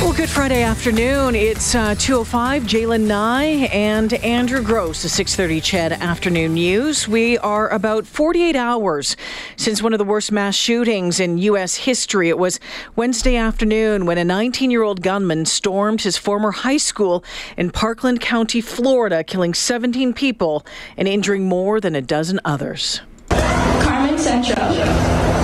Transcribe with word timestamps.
Well, 0.00 0.12
good 0.12 0.28
Friday 0.28 0.62
afternoon. 0.62 1.34
It's 1.34 1.74
uh, 1.74 1.94
2.05, 1.94 2.62
Jalen 2.62 3.06
Nye 3.06 3.68
and 3.72 4.12
Andrew 4.12 4.62
Gross, 4.62 5.02
the 5.02 5.08
6.30 5.08 5.62
CHED 5.62 5.92
Afternoon 5.92 6.54
News. 6.54 7.08
We 7.08 7.38
are 7.38 7.68
about 7.70 8.06
48 8.06 8.54
hours 8.54 9.16
since 9.56 9.82
one 9.82 9.92
of 9.94 9.98
the 9.98 10.04
worst 10.04 10.30
mass 10.30 10.54
shootings 10.54 11.20
in 11.20 11.38
U.S. 11.38 11.76
history. 11.76 12.28
It 12.28 12.38
was 12.38 12.60
Wednesday 12.96 13.36
afternoon 13.36 14.04
when 14.04 14.18
a 14.18 14.24
19-year-old 14.24 15.00
gunman 15.00 15.46
stormed 15.46 16.02
his 16.02 16.18
former 16.18 16.50
high 16.50 16.76
school 16.76 17.24
in 17.56 17.70
Parkland 17.70 18.20
County, 18.20 18.60
Florida, 18.60 19.24
killing 19.24 19.54
17 19.54 20.12
people 20.12 20.66
and 20.96 21.08
injuring 21.08 21.44
more 21.48 21.80
than 21.80 21.94
a 21.94 22.02
dozen 22.02 22.40
others. 22.44 23.00
Carmen 23.30 24.18
Central. 24.18 25.43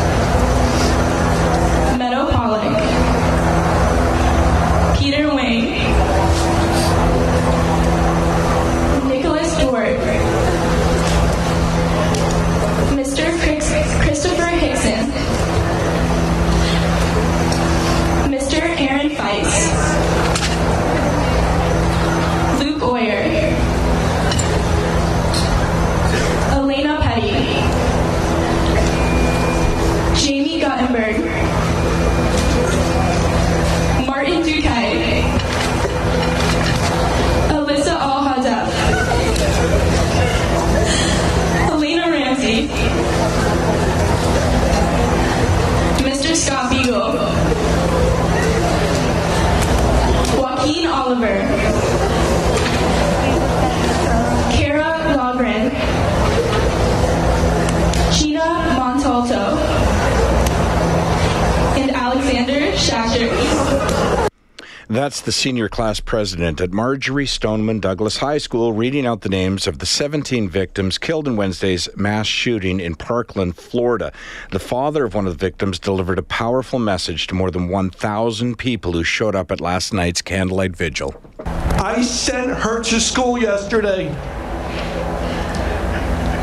The 65.24 65.32
senior 65.32 65.68
class 65.68 66.00
president 66.00 66.62
at 66.62 66.72
Marjory 66.72 67.26
Stoneman 67.26 67.78
Douglas 67.78 68.16
High 68.16 68.38
School 68.38 68.72
reading 68.72 69.06
out 69.06 69.20
the 69.20 69.28
names 69.28 69.66
of 69.66 69.78
the 69.78 69.84
17 69.84 70.48
victims 70.48 70.96
killed 70.96 71.28
in 71.28 71.36
Wednesday's 71.36 71.90
mass 71.94 72.26
shooting 72.26 72.80
in 72.80 72.94
Parkland, 72.94 73.56
Florida. 73.56 74.12
The 74.50 74.58
father 74.58 75.04
of 75.04 75.14
one 75.14 75.26
of 75.26 75.34
the 75.36 75.38
victims 75.38 75.78
delivered 75.78 76.18
a 76.18 76.22
powerful 76.22 76.78
message 76.78 77.26
to 77.26 77.34
more 77.34 77.50
than 77.50 77.68
1,000 77.68 78.56
people 78.56 78.92
who 78.92 79.04
showed 79.04 79.34
up 79.34 79.52
at 79.52 79.60
last 79.60 79.92
night's 79.92 80.22
candlelight 80.22 80.74
vigil. 80.74 81.14
I 81.44 82.00
sent 82.00 82.56
her 82.58 82.82
to 82.82 82.98
school 82.98 83.36
yesterday. 83.36 84.08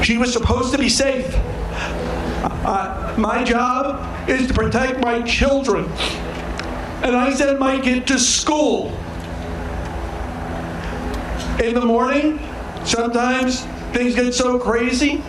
She 0.04 0.20
was 0.20 0.32
supposed 0.32 0.72
to 0.74 0.78
be 0.78 0.90
safe. 0.90 1.28
Uh, 1.34 3.16
my 3.18 3.44
job 3.44 4.30
is 4.30 4.48
to 4.48 4.54
protect 4.54 5.00
my 5.00 5.24
children 5.24 5.92
and 7.04 7.16
I 7.16 7.34
send 7.34 7.60
my 7.60 7.80
kid 7.80 8.08
to 8.08 8.18
school. 8.18 8.88
In 11.62 11.74
the 11.74 11.86
morning, 11.86 12.40
sometimes 12.84 13.62
things 13.94 14.16
get 14.16 14.34
so 14.34 14.60
crazy, 14.60 15.24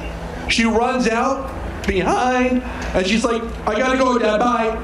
she 0.49 0.65
runs 0.65 1.09
out 1.09 1.55
behind 1.87 2.63
and 2.63 3.07
she's 3.07 3.25
like, 3.25 3.43
I 3.67 3.79
gotta 3.79 3.99
go, 3.99 4.19
Dad, 4.19 4.39
bye. 4.39 4.77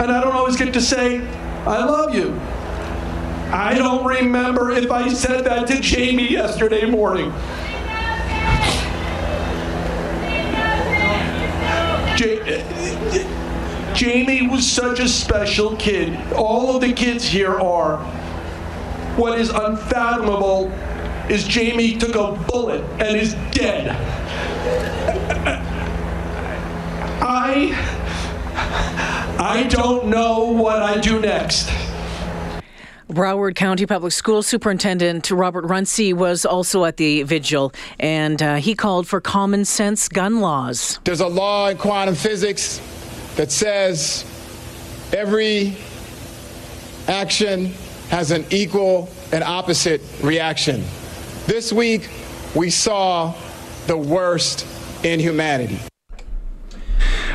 And 0.00 0.10
I 0.10 0.20
don't 0.20 0.32
always 0.32 0.56
get 0.56 0.72
to 0.74 0.80
say, 0.80 1.20
I 1.64 1.84
love 1.84 2.14
you. 2.14 2.40
I 3.52 3.74
don't 3.76 4.04
remember 4.04 4.70
if 4.70 4.90
I 4.90 5.12
said 5.12 5.44
that 5.44 5.66
to 5.68 5.76
Jaime 5.82 6.30
yesterday 6.30 6.86
morning. 6.86 7.30
Jaime 12.18 13.41
was 14.48 14.70
such 14.70 15.00
a 15.00 15.08
special 15.08 15.76
kid. 15.76 16.18
All 16.32 16.74
of 16.74 16.80
the 16.80 16.92
kids 16.92 17.24
here 17.24 17.58
are. 17.60 17.98
What 19.16 19.38
is 19.38 19.50
unfathomable 19.50 20.72
is 21.28 21.46
Jaime 21.46 21.96
took 21.98 22.14
a 22.14 22.32
bullet 22.46 22.82
and 23.00 23.16
is 23.16 23.34
dead. 23.52 23.90
I 27.20 27.72
I 29.38 29.64
don't 29.64 30.06
know 30.06 30.44
what 30.50 30.82
I 30.82 30.98
do 31.00 31.20
next. 31.20 31.70
Broward 33.08 33.56
County 33.56 33.84
Public 33.84 34.12
School 34.12 34.42
Superintendent 34.42 35.30
Robert 35.30 35.66
Runcie 35.66 36.14
was 36.14 36.46
also 36.46 36.86
at 36.86 36.96
the 36.96 37.22
vigil, 37.24 37.72
and 38.00 38.42
uh, 38.42 38.56
he 38.56 38.74
called 38.74 39.06
for 39.06 39.20
common 39.20 39.66
sense 39.66 40.08
gun 40.08 40.40
laws. 40.40 40.98
There's 41.04 41.20
a 41.20 41.28
law 41.28 41.68
in 41.68 41.76
quantum 41.76 42.14
physics 42.14 42.80
that 43.36 43.50
says 43.50 44.24
every 45.12 45.76
action 47.08 47.72
has 48.08 48.30
an 48.30 48.44
equal 48.50 49.08
and 49.32 49.42
opposite 49.42 50.00
reaction. 50.22 50.84
This 51.46 51.72
week, 51.72 52.08
we 52.54 52.70
saw 52.70 53.34
the 53.86 53.96
worst 53.96 54.66
in 55.04 55.18
humanity. 55.18 55.80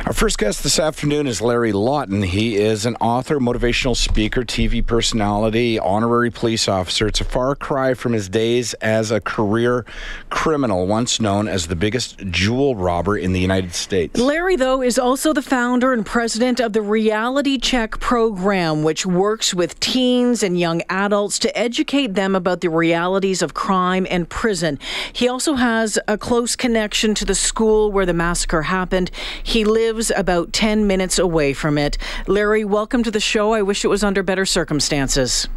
Our 0.06 0.12
first 0.12 0.38
guest 0.38 0.62
this 0.62 0.78
afternoon 0.78 1.26
is 1.26 1.42
Larry 1.42 1.72
Lawton. 1.72 2.22
He 2.22 2.56
is 2.56 2.86
an 2.86 2.94
author, 2.96 3.40
motivational 3.40 3.96
speaker, 3.96 4.42
TV 4.42 4.84
personality, 4.84 5.78
honorary 5.78 6.30
police 6.30 6.68
officer. 6.68 7.08
It's 7.08 7.20
a 7.20 7.24
far 7.24 7.54
cry 7.56 7.94
from 7.94 8.12
his 8.12 8.28
days 8.28 8.74
as 8.74 9.10
a 9.10 9.20
career 9.20 9.84
criminal, 10.30 10.86
once 10.86 11.20
known 11.20 11.48
as 11.48 11.66
the 11.66 11.76
biggest 11.76 12.18
jewel 12.30 12.76
robber 12.76 13.18
in 13.18 13.32
the 13.32 13.40
United 13.40 13.74
States. 13.74 14.18
Larry, 14.18 14.56
though, 14.56 14.82
is 14.82 14.98
also 14.98 15.32
the 15.32 15.42
founder 15.42 15.92
and 15.92 16.06
president 16.06 16.60
of 16.60 16.72
the 16.72 16.82
Reality 16.82 17.58
Check 17.58 17.98
program, 17.98 18.84
which 18.84 19.04
works 19.04 19.52
with 19.52 19.78
teens 19.80 20.42
and 20.42 20.58
young 20.58 20.80
adults 20.88 21.38
to 21.40 21.58
educate 21.58 22.14
them 22.14 22.34
about 22.34 22.60
the 22.60 22.70
realities 22.70 23.42
of 23.42 23.52
crime 23.52 24.06
and 24.08 24.28
prison. 24.28 24.78
He 25.12 25.28
also 25.28 25.54
has 25.54 25.98
a 26.06 26.16
close 26.16 26.56
connection 26.56 27.14
to 27.16 27.24
the 27.24 27.34
school 27.34 27.90
where 27.90 28.06
the 28.06 28.14
massacre 28.14 28.62
happened. 28.62 29.10
He 29.42 29.64
lives 29.64 29.87
lives 29.92 30.12
about 30.14 30.52
10 30.52 30.86
minutes 30.86 31.18
away 31.18 31.54
from 31.54 31.78
it. 31.78 31.96
Larry, 32.26 32.62
welcome 32.62 33.02
to 33.02 33.10
the 33.10 33.20
show. 33.20 33.54
I 33.54 33.62
wish 33.62 33.84
it 33.86 33.88
was 33.88 34.04
under 34.04 34.22
better 34.22 34.44
circumstances. 34.44 35.48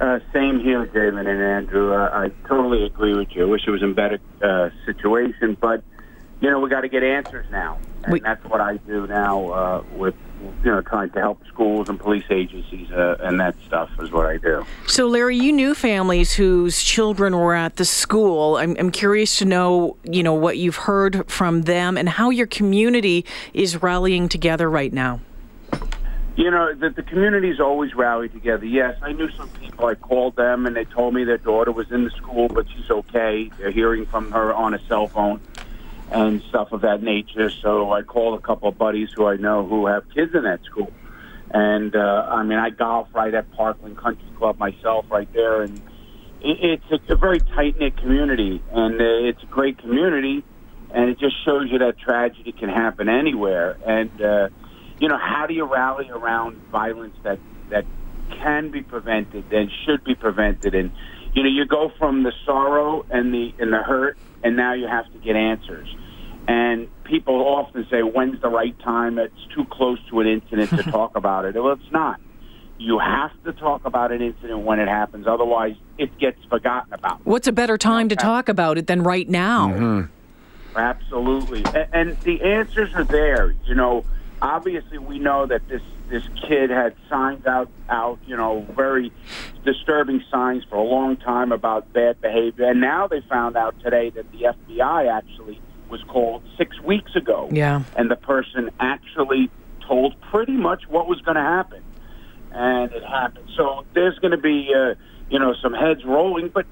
Uh, 0.00 0.18
same 0.32 0.58
here, 0.58 0.84
David 0.86 1.28
and 1.28 1.40
Andrew. 1.40 1.94
Uh, 1.94 2.10
I 2.12 2.30
totally 2.48 2.84
agree 2.84 3.14
with 3.14 3.28
you. 3.36 3.42
I 3.42 3.44
wish 3.44 3.62
it 3.64 3.70
was 3.70 3.82
in 3.82 3.94
better 3.94 4.18
uh, 4.42 4.70
situation, 4.84 5.56
but 5.60 5.84
you 6.40 6.50
know 6.50 6.58
we 6.58 6.68
got 6.70 6.80
to 6.80 6.88
get 6.88 7.04
answers 7.04 7.46
now, 7.52 7.78
and 8.02 8.12
we- 8.14 8.18
that's 8.20 8.44
what 8.46 8.60
I 8.60 8.78
do 8.78 9.06
now 9.06 9.48
uh, 9.50 9.84
with 9.94 10.16
you 10.64 10.70
know, 10.70 10.80
trying 10.80 11.10
to 11.10 11.20
help 11.20 11.44
schools 11.46 11.88
and 11.88 11.98
police 11.98 12.24
agencies 12.30 12.90
uh, 12.90 13.16
and 13.20 13.40
that 13.40 13.54
stuff 13.66 13.90
is 14.00 14.10
what 14.10 14.26
I 14.26 14.36
do. 14.36 14.64
So, 14.86 15.06
Larry, 15.06 15.36
you 15.36 15.52
knew 15.52 15.74
families 15.74 16.32
whose 16.32 16.82
children 16.82 17.36
were 17.36 17.54
at 17.54 17.76
the 17.76 17.84
school. 17.84 18.56
I'm, 18.56 18.76
I'm 18.78 18.90
curious 18.90 19.38
to 19.38 19.44
know, 19.44 19.96
you 20.04 20.22
know, 20.22 20.34
what 20.34 20.58
you've 20.58 20.76
heard 20.76 21.28
from 21.30 21.62
them 21.62 21.96
and 21.96 22.08
how 22.08 22.30
your 22.30 22.46
community 22.46 23.24
is 23.54 23.82
rallying 23.82 24.28
together 24.28 24.68
right 24.68 24.92
now. 24.92 25.20
You 26.34 26.50
know, 26.50 26.72
the, 26.74 26.88
the 26.88 27.02
community's 27.02 27.60
always 27.60 27.94
rallied 27.94 28.32
together. 28.32 28.64
Yes, 28.64 28.98
I 29.02 29.12
knew 29.12 29.30
some 29.32 29.50
people. 29.50 29.86
I 29.86 29.94
called 29.94 30.34
them 30.36 30.66
and 30.66 30.74
they 30.74 30.86
told 30.86 31.12
me 31.12 31.24
their 31.24 31.36
daughter 31.36 31.72
was 31.72 31.90
in 31.92 32.04
the 32.04 32.10
school, 32.10 32.48
but 32.48 32.66
she's 32.70 32.90
okay. 32.90 33.50
They're 33.58 33.70
hearing 33.70 34.06
from 34.06 34.32
her 34.32 34.54
on 34.54 34.72
a 34.72 34.80
cell 34.86 35.08
phone 35.08 35.40
and 36.12 36.42
stuff 36.48 36.72
of 36.72 36.82
that 36.82 37.02
nature. 37.02 37.50
So 37.50 37.92
I 37.92 38.02
called 38.02 38.38
a 38.38 38.42
couple 38.42 38.68
of 38.68 38.76
buddies 38.78 39.10
who 39.14 39.26
I 39.26 39.36
know 39.36 39.66
who 39.66 39.86
have 39.86 40.04
kids 40.14 40.34
in 40.34 40.44
that 40.44 40.62
school. 40.64 40.92
And 41.50 41.94
uh, 41.96 42.26
I 42.30 42.42
mean, 42.44 42.58
I 42.58 42.70
golf 42.70 43.08
right 43.14 43.34
at 43.34 43.50
Parkland 43.52 43.98
Country 43.98 44.28
Club 44.38 44.58
myself, 44.58 45.06
right 45.10 45.30
there, 45.32 45.62
and 45.62 45.78
it, 46.40 46.58
it's 46.60 46.84
it's 46.90 47.10
a 47.10 47.16
very 47.16 47.40
tight 47.40 47.78
knit 47.78 47.96
community, 47.98 48.62
and 48.70 49.00
uh, 49.00 49.28
it's 49.28 49.42
a 49.42 49.46
great 49.46 49.78
community. 49.78 50.44
and 50.94 51.10
it 51.10 51.18
just 51.18 51.34
shows 51.44 51.68
you 51.70 51.78
that 51.78 51.98
tragedy 51.98 52.52
can 52.52 52.68
happen 52.68 53.08
anywhere. 53.08 53.78
And 53.86 54.10
uh, 54.20 54.48
you 54.98 55.08
know, 55.08 55.18
how 55.18 55.46
do 55.46 55.54
you 55.54 55.64
rally 55.64 56.08
around 56.10 56.56
violence 56.70 57.16
that 57.24 57.38
that 57.70 57.84
can 58.30 58.70
be 58.70 58.82
prevented 58.82 59.52
and 59.52 59.70
should 59.84 60.04
be 60.04 60.14
prevented? 60.14 60.74
And 60.74 60.92
you 61.34 61.42
know, 61.42 61.48
you 61.48 61.66
go 61.66 61.90
from 61.98 62.22
the 62.22 62.32
sorrow 62.44 63.04
and 63.10 63.32
the 63.32 63.54
and 63.58 63.72
the 63.72 63.82
hurt, 63.82 64.18
and 64.42 64.56
now 64.56 64.74
you 64.74 64.86
have 64.86 65.10
to 65.12 65.18
get 65.18 65.36
answers. 65.36 65.94
And 66.48 66.88
people 67.04 67.36
often 67.36 67.86
say, 67.90 68.02
"When's 68.02 68.40
the 68.40 68.48
right 68.48 68.78
time?" 68.80 69.18
It's 69.18 69.46
too 69.54 69.64
close 69.66 69.98
to 70.10 70.20
an 70.20 70.26
incident 70.26 70.70
to 70.70 70.82
talk 70.90 71.16
about 71.16 71.44
it. 71.44 71.54
Well, 71.54 71.72
it's 71.72 71.92
not. 71.92 72.20
You 72.78 72.98
have 72.98 73.30
to 73.44 73.52
talk 73.52 73.84
about 73.84 74.10
an 74.10 74.22
incident 74.22 74.60
when 74.60 74.80
it 74.80 74.88
happens, 74.88 75.26
otherwise, 75.28 75.76
it 75.98 76.18
gets 76.18 76.42
forgotten 76.46 76.92
about. 76.92 77.24
What's 77.24 77.46
a 77.46 77.52
better 77.52 77.78
time 77.78 78.08
to 78.08 78.16
talk 78.16 78.48
about 78.48 78.76
it 78.76 78.88
than 78.88 79.04
right 79.04 79.28
now? 79.28 79.68
Mm-hmm. 79.68 80.76
Absolutely, 80.76 81.64
and, 81.66 81.88
and 81.92 82.20
the 82.22 82.42
answers 82.42 82.92
are 82.94 83.04
there. 83.04 83.54
You 83.66 83.74
know, 83.74 84.04
obviously, 84.40 84.98
we 84.98 85.18
know 85.18 85.46
that 85.46 85.68
this 85.68 85.82
this 86.08 86.24
kid 86.48 86.70
had 86.70 86.96
signs 87.08 87.46
out 87.46 87.70
out. 87.88 88.18
You 88.26 88.36
know, 88.36 88.66
very 88.74 89.12
disturbing 89.64 90.24
signs 90.30 90.64
for 90.64 90.76
a 90.76 90.82
long 90.82 91.16
time 91.18 91.52
about 91.52 91.92
bad 91.92 92.20
behavior, 92.20 92.64
and 92.64 92.80
now 92.80 93.06
they 93.06 93.20
found 93.20 93.56
out 93.56 93.78
today 93.80 94.10
that 94.10 94.30
the 94.32 94.54
FBI 94.72 95.08
actually 95.08 95.60
was 95.92 96.02
called 96.08 96.42
six 96.58 96.80
weeks 96.80 97.14
ago. 97.14 97.48
Yeah. 97.52 97.84
and 97.94 98.10
the 98.10 98.16
person 98.16 98.70
actually 98.80 99.50
told 99.86 100.20
pretty 100.32 100.56
much 100.56 100.88
what 100.88 101.06
was 101.06 101.20
going 101.20 101.36
to 101.36 101.42
happen, 101.42 101.82
and 102.50 102.90
it 102.92 103.04
happened. 103.04 103.48
So 103.56 103.84
there's 103.94 104.18
going 104.18 104.32
to 104.32 104.38
be, 104.38 104.70
uh, 104.74 104.94
you 105.30 105.38
know, 105.38 105.54
some 105.62 105.74
heads 105.74 106.00
rolling, 106.04 106.48
but 106.52 106.66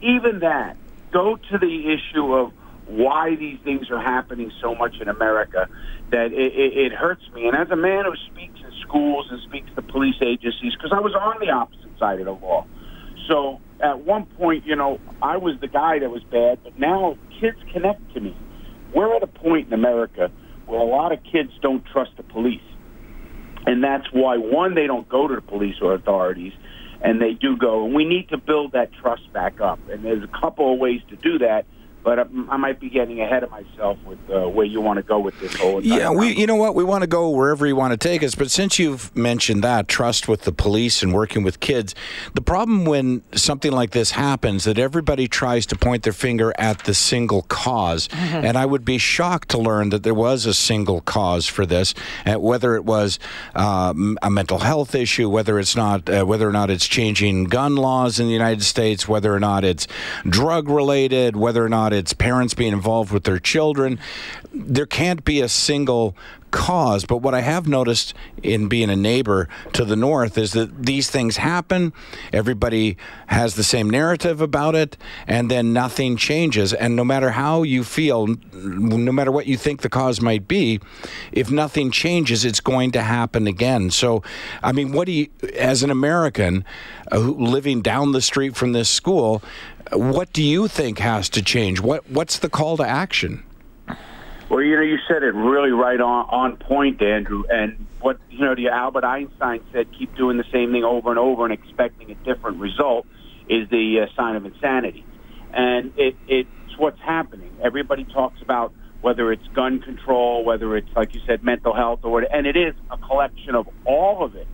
even 0.00 0.40
that, 0.40 0.76
go 1.12 1.36
to 1.36 1.58
the 1.58 1.92
issue 1.92 2.32
of 2.34 2.52
why 2.86 3.36
these 3.36 3.58
things 3.62 3.90
are 3.90 4.00
happening 4.00 4.50
so 4.60 4.74
much 4.74 4.96
in 5.00 5.08
America 5.08 5.68
that 6.10 6.32
it, 6.32 6.52
it, 6.54 6.76
it 6.86 6.92
hurts 6.92 7.22
me. 7.34 7.46
And 7.46 7.56
as 7.56 7.70
a 7.70 7.76
man 7.76 8.04
who 8.06 8.14
speaks 8.32 8.58
in 8.60 8.72
schools 8.80 9.26
and 9.30 9.40
speaks 9.42 9.70
to 9.76 9.82
police 9.82 10.16
agencies, 10.20 10.72
because 10.74 10.92
I 10.92 11.00
was 11.00 11.14
on 11.14 11.36
the 11.40 11.50
opposite 11.50 11.98
side 11.98 12.18
of 12.18 12.26
the 12.26 12.32
law. 12.32 12.66
So 13.28 13.60
at 13.80 14.00
one 14.00 14.26
point, 14.26 14.66
you 14.66 14.76
know, 14.76 14.98
I 15.20 15.36
was 15.36 15.58
the 15.60 15.68
guy 15.68 15.98
that 16.00 16.10
was 16.10 16.22
bad, 16.24 16.58
but 16.64 16.78
now 16.78 17.16
kids 17.40 17.58
connect 17.72 18.14
to 18.14 18.20
me. 18.20 18.36
We're 18.94 19.14
at 19.16 19.22
a 19.22 19.26
point 19.26 19.68
in 19.68 19.72
America 19.72 20.30
where 20.66 20.80
a 20.80 20.84
lot 20.84 21.12
of 21.12 21.18
kids 21.24 21.50
don't 21.60 21.84
trust 21.92 22.12
the 22.16 22.22
police. 22.22 22.60
And 23.66 23.82
that's 23.82 24.06
why, 24.12 24.36
one, 24.36 24.74
they 24.74 24.86
don't 24.86 25.08
go 25.08 25.28
to 25.28 25.34
the 25.36 25.40
police 25.40 25.76
or 25.80 25.94
authorities, 25.94 26.52
and 27.00 27.20
they 27.20 27.34
do 27.34 27.56
go. 27.56 27.84
And 27.84 27.94
we 27.94 28.04
need 28.04 28.28
to 28.30 28.38
build 28.38 28.72
that 28.72 28.92
trust 29.00 29.32
back 29.32 29.60
up. 29.60 29.78
And 29.88 30.04
there's 30.04 30.24
a 30.24 30.40
couple 30.40 30.72
of 30.72 30.78
ways 30.78 31.00
to 31.10 31.16
do 31.16 31.38
that. 31.38 31.64
But 32.02 32.18
I 32.18 32.24
I 32.48 32.56
might 32.56 32.80
be 32.80 32.90
getting 32.90 33.20
ahead 33.20 33.42
of 33.42 33.50
myself 33.50 33.98
with 34.04 34.18
uh, 34.30 34.48
where 34.48 34.66
you 34.66 34.80
want 34.80 34.98
to 34.98 35.02
go 35.02 35.18
with 35.18 35.38
this 35.40 35.54
whole. 35.54 35.78
entire 35.78 35.98
Yeah, 35.98 36.10
we 36.10 36.34
you 36.34 36.46
know 36.46 36.56
what 36.56 36.74
we 36.74 36.84
want 36.84 37.02
to 37.02 37.08
go 37.08 37.30
wherever 37.30 37.66
you 37.66 37.76
want 37.76 37.92
to 37.92 37.96
take 37.96 38.22
us. 38.22 38.34
But 38.34 38.50
since 38.50 38.78
you've 38.78 39.14
mentioned 39.16 39.62
that 39.62 39.88
trust 39.88 40.28
with 40.28 40.42
the 40.42 40.52
police 40.52 41.02
and 41.02 41.14
working 41.14 41.42
with 41.42 41.60
kids, 41.60 41.94
the 42.34 42.42
problem 42.42 42.84
when 42.84 43.22
something 43.34 43.72
like 43.72 43.90
this 43.90 44.12
happens 44.12 44.64
that 44.64 44.78
everybody 44.78 45.28
tries 45.28 45.64
to 45.66 45.76
point 45.76 46.02
their 46.02 46.12
finger 46.12 46.52
at 46.58 46.80
the 46.84 46.94
single 46.94 47.42
because 47.92 48.08
and 48.12 48.56
I 48.56 48.66
would 48.66 48.84
be 48.84 48.98
shocked 48.98 49.50
to 49.50 49.58
learn 49.58 49.90
that 49.90 50.02
there 50.02 50.14
was 50.14 50.46
a 50.46 50.54
single 50.54 51.00
cause 51.02 51.46
for 51.46 51.66
this, 51.66 51.94
uh, 52.26 52.34
whether 52.34 52.74
it 52.74 52.84
was 52.84 53.18
um, 53.54 54.18
a 54.22 54.30
mental 54.30 54.58
health 54.58 54.94
issue, 54.94 55.28
whether 55.28 55.58
it's 55.58 55.76
not, 55.76 56.08
uh, 56.08 56.24
whether 56.24 56.48
or 56.48 56.52
not 56.52 56.70
it's 56.70 56.86
changing 56.86 57.44
gun 57.44 57.76
laws 57.76 58.18
in 58.18 58.26
the 58.26 58.32
United 58.32 58.62
States, 58.62 59.06
whether 59.06 59.34
or 59.34 59.40
not 59.40 59.64
it's 59.64 59.86
drug 60.24 60.68
related, 60.68 61.36
whether 61.36 61.64
or 61.64 61.68
not 61.68 61.91
it's 61.92 62.12
parents 62.12 62.54
being 62.54 62.72
involved 62.72 63.12
with 63.12 63.24
their 63.24 63.38
children. 63.38 63.98
There 64.52 64.86
can't 64.86 65.24
be 65.24 65.40
a 65.40 65.48
single 65.48 66.16
cause. 66.52 67.04
But 67.04 67.16
what 67.16 67.34
I 67.34 67.40
have 67.40 67.66
noticed 67.66 68.14
in 68.42 68.68
being 68.68 68.90
a 68.90 68.96
neighbor 68.96 69.48
to 69.72 69.84
the 69.84 69.96
north 69.96 70.38
is 70.38 70.52
that 70.52 70.84
these 70.84 71.10
things 71.10 71.38
happen. 71.38 71.92
Everybody 72.32 72.96
has 73.26 73.56
the 73.56 73.64
same 73.64 73.90
narrative 73.90 74.40
about 74.40 74.76
it, 74.76 74.96
and 75.26 75.50
then 75.50 75.72
nothing 75.72 76.16
changes. 76.16 76.72
And 76.72 76.94
no 76.94 77.04
matter 77.04 77.30
how 77.30 77.64
you 77.64 77.82
feel, 77.82 78.28
no 78.52 79.10
matter 79.10 79.32
what 79.32 79.46
you 79.46 79.56
think 79.56 79.82
the 79.82 79.88
cause 79.88 80.20
might 80.20 80.46
be, 80.46 80.78
if 81.32 81.50
nothing 81.50 81.90
changes, 81.90 82.44
it's 82.44 82.60
going 82.60 82.92
to 82.92 83.02
happen 83.02 83.48
again. 83.48 83.90
So, 83.90 84.22
I 84.62 84.70
mean, 84.70 84.92
what 84.92 85.06
do 85.06 85.12
you, 85.12 85.28
as 85.56 85.82
an 85.82 85.90
American 85.90 86.64
uh, 87.10 87.18
living 87.18 87.82
down 87.82 88.12
the 88.12 88.22
street 88.22 88.54
from 88.54 88.72
this 88.72 88.88
school, 88.88 89.42
what 89.92 90.32
do 90.32 90.42
you 90.42 90.68
think 90.68 90.98
has 90.98 91.28
to 91.30 91.42
change? 91.42 91.80
What 91.80 92.08
What's 92.08 92.38
the 92.38 92.48
call 92.48 92.76
to 92.76 92.86
action? 92.86 93.42
Well, 94.52 94.60
you 94.60 94.76
know, 94.76 94.82
you 94.82 94.98
said 95.08 95.22
it 95.22 95.34
really 95.34 95.70
right 95.70 95.98
on 95.98 96.26
on 96.28 96.56
point, 96.58 97.00
Andrew. 97.00 97.44
And 97.48 97.86
what 98.02 98.18
you 98.28 98.40
know, 98.40 98.54
the 98.54 98.68
Albert 98.68 99.02
Einstein 99.02 99.62
said, 99.72 99.86
"Keep 99.98 100.14
doing 100.14 100.36
the 100.36 100.44
same 100.52 100.72
thing 100.72 100.84
over 100.84 101.08
and 101.08 101.18
over 101.18 101.46
and 101.46 101.54
expecting 101.54 102.10
a 102.10 102.14
different 102.16 102.58
result," 102.58 103.06
is 103.48 103.70
the 103.70 104.00
uh, 104.00 104.14
sign 104.14 104.36
of 104.36 104.44
insanity. 104.44 105.06
And 105.54 105.94
it, 105.96 106.16
it's 106.28 106.76
what's 106.76 107.00
happening. 107.00 107.50
Everybody 107.62 108.04
talks 108.04 108.42
about 108.42 108.74
whether 109.00 109.32
it's 109.32 109.46
gun 109.54 109.80
control, 109.80 110.44
whether 110.44 110.76
it's 110.76 110.94
like 110.94 111.14
you 111.14 111.22
said, 111.26 111.42
mental 111.42 111.74
health, 111.74 112.00
or 112.02 112.20
and 112.20 112.46
it 112.46 112.54
is 112.54 112.74
a 112.90 112.98
collection 112.98 113.54
of 113.54 113.66
all 113.86 114.22
of 114.22 114.36
it. 114.36 114.46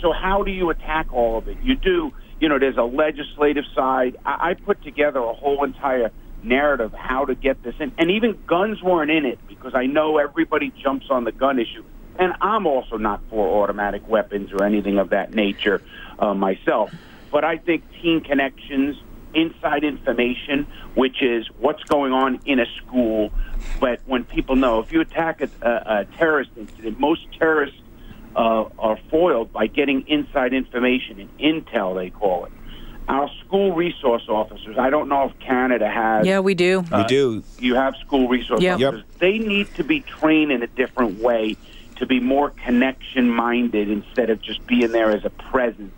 So 0.00 0.14
how 0.14 0.42
do 0.42 0.52
you 0.52 0.70
attack 0.70 1.12
all 1.12 1.36
of 1.36 1.48
it? 1.48 1.58
You 1.62 1.76
do. 1.76 2.14
You 2.40 2.48
know, 2.48 2.58
there's 2.58 2.78
a 2.78 2.82
legislative 2.82 3.64
side. 3.74 4.16
I, 4.24 4.52
I 4.52 4.54
put 4.54 4.82
together 4.82 5.20
a 5.20 5.34
whole 5.34 5.64
entire 5.64 6.12
narrative 6.44 6.92
how 6.92 7.24
to 7.24 7.34
get 7.34 7.62
this 7.62 7.74
in, 7.80 7.92
and 7.98 8.10
even 8.10 8.38
guns 8.46 8.82
weren't 8.82 9.10
in 9.10 9.24
it 9.24 9.38
because 9.48 9.74
I 9.74 9.86
know 9.86 10.18
everybody 10.18 10.72
jumps 10.82 11.06
on 11.10 11.24
the 11.24 11.32
gun 11.32 11.58
issue, 11.58 11.84
and 12.18 12.34
I'm 12.40 12.66
also 12.66 12.96
not 12.96 13.20
for 13.30 13.62
automatic 13.62 14.06
weapons 14.08 14.52
or 14.52 14.64
anything 14.64 14.98
of 14.98 15.10
that 15.10 15.34
nature 15.34 15.82
uh, 16.18 16.34
myself. 16.34 16.92
But 17.30 17.44
I 17.44 17.58
think 17.58 17.82
teen 18.00 18.20
connections, 18.20 18.96
inside 19.34 19.82
information, 19.82 20.66
which 20.94 21.22
is 21.22 21.46
what's 21.58 21.82
going 21.84 22.12
on 22.12 22.40
in 22.44 22.60
a 22.60 22.66
school, 22.76 23.32
but 23.80 24.00
when 24.06 24.24
people 24.24 24.56
know 24.56 24.80
if 24.80 24.92
you 24.92 25.00
attack 25.00 25.40
a, 25.40 25.48
a, 25.62 26.00
a 26.00 26.04
terrorist 26.16 26.50
incident, 26.56 27.00
most 27.00 27.26
terrorists 27.36 27.80
uh, 28.36 28.64
are 28.78 28.98
foiled 29.10 29.52
by 29.52 29.66
getting 29.66 30.06
inside 30.08 30.52
information 30.52 31.20
and 31.20 31.38
intel, 31.38 31.94
they 31.94 32.10
call 32.10 32.44
it. 32.44 32.52
Our 33.08 33.28
school 33.44 33.74
resource 33.74 34.22
officers, 34.28 34.76
I 34.78 34.88
don't 34.90 35.08
know 35.08 35.24
if 35.24 35.38
Canada 35.38 35.90
has. 35.90 36.26
Yeah, 36.26 36.40
we 36.40 36.54
do. 36.54 36.80
we 36.80 37.04
do. 37.04 37.44
You 37.58 37.74
have 37.74 37.94
school 38.04 38.28
resource 38.28 38.62
Yep. 38.62 38.78
Yep. 38.78 38.94
officers. 38.94 39.10
They 39.20 39.38
need 39.38 39.68
to 39.76 39.84
be 39.84 40.04
trained 40.20 40.50
in 40.52 40.62
a 40.62 40.66
different 40.66 41.20
way 41.22 41.56
to 41.96 42.06
be 42.06 42.18
more 42.18 42.50
connection 42.64 43.30
minded 43.30 43.90
instead 43.90 44.30
of 44.30 44.42
just 44.42 44.66
being 44.66 44.92
there 44.92 45.12
as 45.12 45.24
a 45.24 45.30
presence. 45.30 45.92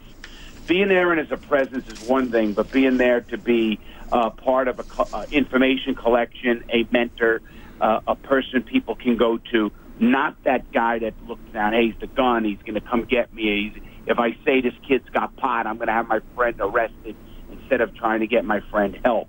Being 0.67 0.89
there 0.89 1.13
and 1.13 1.21
as 1.21 1.31
a 1.31 1.37
presence 1.37 1.85
is 1.89 1.99
one 2.01 2.33
thing, 2.33 2.53
but 2.53 2.73
being 2.73 2.99
there 2.99 3.21
to 3.21 3.39
be 3.39 3.79
uh, 4.11 4.31
part 4.31 4.67
of 4.67 4.81
a 4.81 4.83
co- 4.83 5.09
uh, 5.13 5.25
information 5.31 5.95
collection, 5.95 6.65
a 6.73 6.87
mentor, 6.91 7.41
uh, 7.81 8.01
a 8.07 8.17
person 8.17 8.63
people 8.63 8.97
can 8.97 9.17
go 9.17 9.39
to, 9.53 9.71
not 10.01 10.37
that 10.45 10.71
guy 10.73 10.99
that 10.99 11.15
looks 11.27 11.43
down, 11.53 11.73
hey, 11.73 11.87
he's 11.87 12.01
the 12.01 12.09
gun, 12.09 12.45
he's 12.45 12.59
going 12.67 12.75
to 12.75 12.81
come 12.81 13.05
get 13.09 13.33
me. 13.33 13.73
He's, 13.75 13.83
if 14.07 14.19
I 14.19 14.33
say 14.45 14.61
this 14.61 14.75
kid's 14.87 15.09
got 15.11 15.37
pot, 15.37 15.67
I'm 15.67 15.77
going 15.77 15.89
to 15.89 15.93
have 15.93 16.09
my 16.09 16.21
friend 16.35 16.57
arrested 16.61 17.17
instead 17.51 17.81
of 17.81 17.95
trying 17.95 18.21
to 18.21 18.27
get 18.27 18.45
my 18.45 18.61
friend 18.71 18.99
help. 19.05 19.29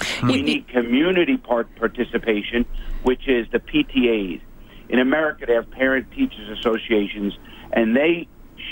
Hmm. 0.00 0.28
We 0.28 0.42
need 0.42 0.68
community 0.68 1.36
part 1.36 1.74
participation, 1.76 2.66
which 3.02 3.26
is 3.26 3.46
the 3.50 3.58
PTAs. 3.58 4.40
In 4.88 4.98
America, 4.98 5.44
they 5.46 5.54
have 5.54 5.70
parent 5.70 6.10
teachers 6.12 6.58
associations, 6.58 7.34
and 7.72 7.96
they 7.96 8.28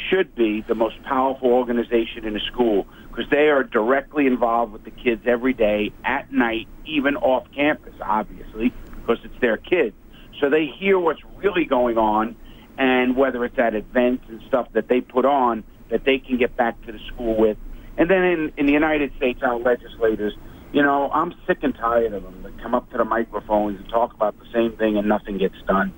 should 0.08 0.34
be 0.34 0.62
the 0.62 0.74
most 0.74 1.02
powerful 1.02 1.48
organization 1.50 2.24
in 2.24 2.36
a 2.36 2.40
school 2.40 2.86
because 3.08 3.30
they 3.30 3.48
are 3.48 3.62
directly 3.64 4.26
involved 4.26 4.72
with 4.72 4.84
the 4.84 4.90
kids 4.90 5.22
every 5.26 5.54
day, 5.54 5.92
at 6.04 6.30
night, 6.32 6.68
even 6.84 7.16
off 7.16 7.46
campus, 7.54 7.94
obviously, 8.02 8.72
because 9.00 9.18
it's 9.24 9.40
their 9.40 9.56
kids. 9.56 9.96
So 10.40 10.50
they 10.50 10.66
hear 10.66 10.98
what's 10.98 11.22
really 11.36 11.64
going 11.64 11.96
on, 11.96 12.36
and 12.78 13.16
whether 13.16 13.44
it's 13.44 13.58
at 13.58 13.74
events 13.74 14.24
and 14.28 14.40
stuff 14.48 14.68
that 14.72 14.88
they 14.88 15.00
put 15.00 15.24
on 15.24 15.64
that 15.90 16.04
they 16.04 16.18
can 16.18 16.36
get 16.36 16.56
back 16.56 16.80
to 16.86 16.92
the 16.92 16.98
school 17.12 17.36
with. 17.36 17.56
And 17.96 18.10
then 18.10 18.22
in, 18.24 18.52
in 18.56 18.66
the 18.66 18.72
United 18.72 19.12
States, 19.16 19.40
our 19.42 19.58
legislators, 19.58 20.34
you 20.72 20.82
know, 20.82 21.10
I'm 21.10 21.34
sick 21.46 21.58
and 21.62 21.74
tired 21.74 22.12
of 22.12 22.22
them 22.22 22.42
that 22.42 22.60
come 22.60 22.74
up 22.74 22.90
to 22.90 22.98
the 22.98 23.04
microphones 23.04 23.80
and 23.80 23.88
talk 23.88 24.12
about 24.12 24.38
the 24.38 24.46
same 24.52 24.76
thing 24.76 24.98
and 24.98 25.08
nothing 25.08 25.38
gets 25.38 25.56
done. 25.66 25.94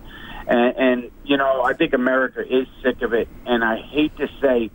And, 0.46 0.76
and 0.76 1.10
you 1.24 1.36
know, 1.36 1.62
I 1.62 1.72
think 1.74 1.92
America 1.94 2.40
is 2.40 2.66
sick 2.82 3.02
of 3.02 3.12
it. 3.12 3.28
And 3.46 3.64
I 3.64 3.80
hate 3.90 4.16
to 4.18 4.28
say, 4.40 4.70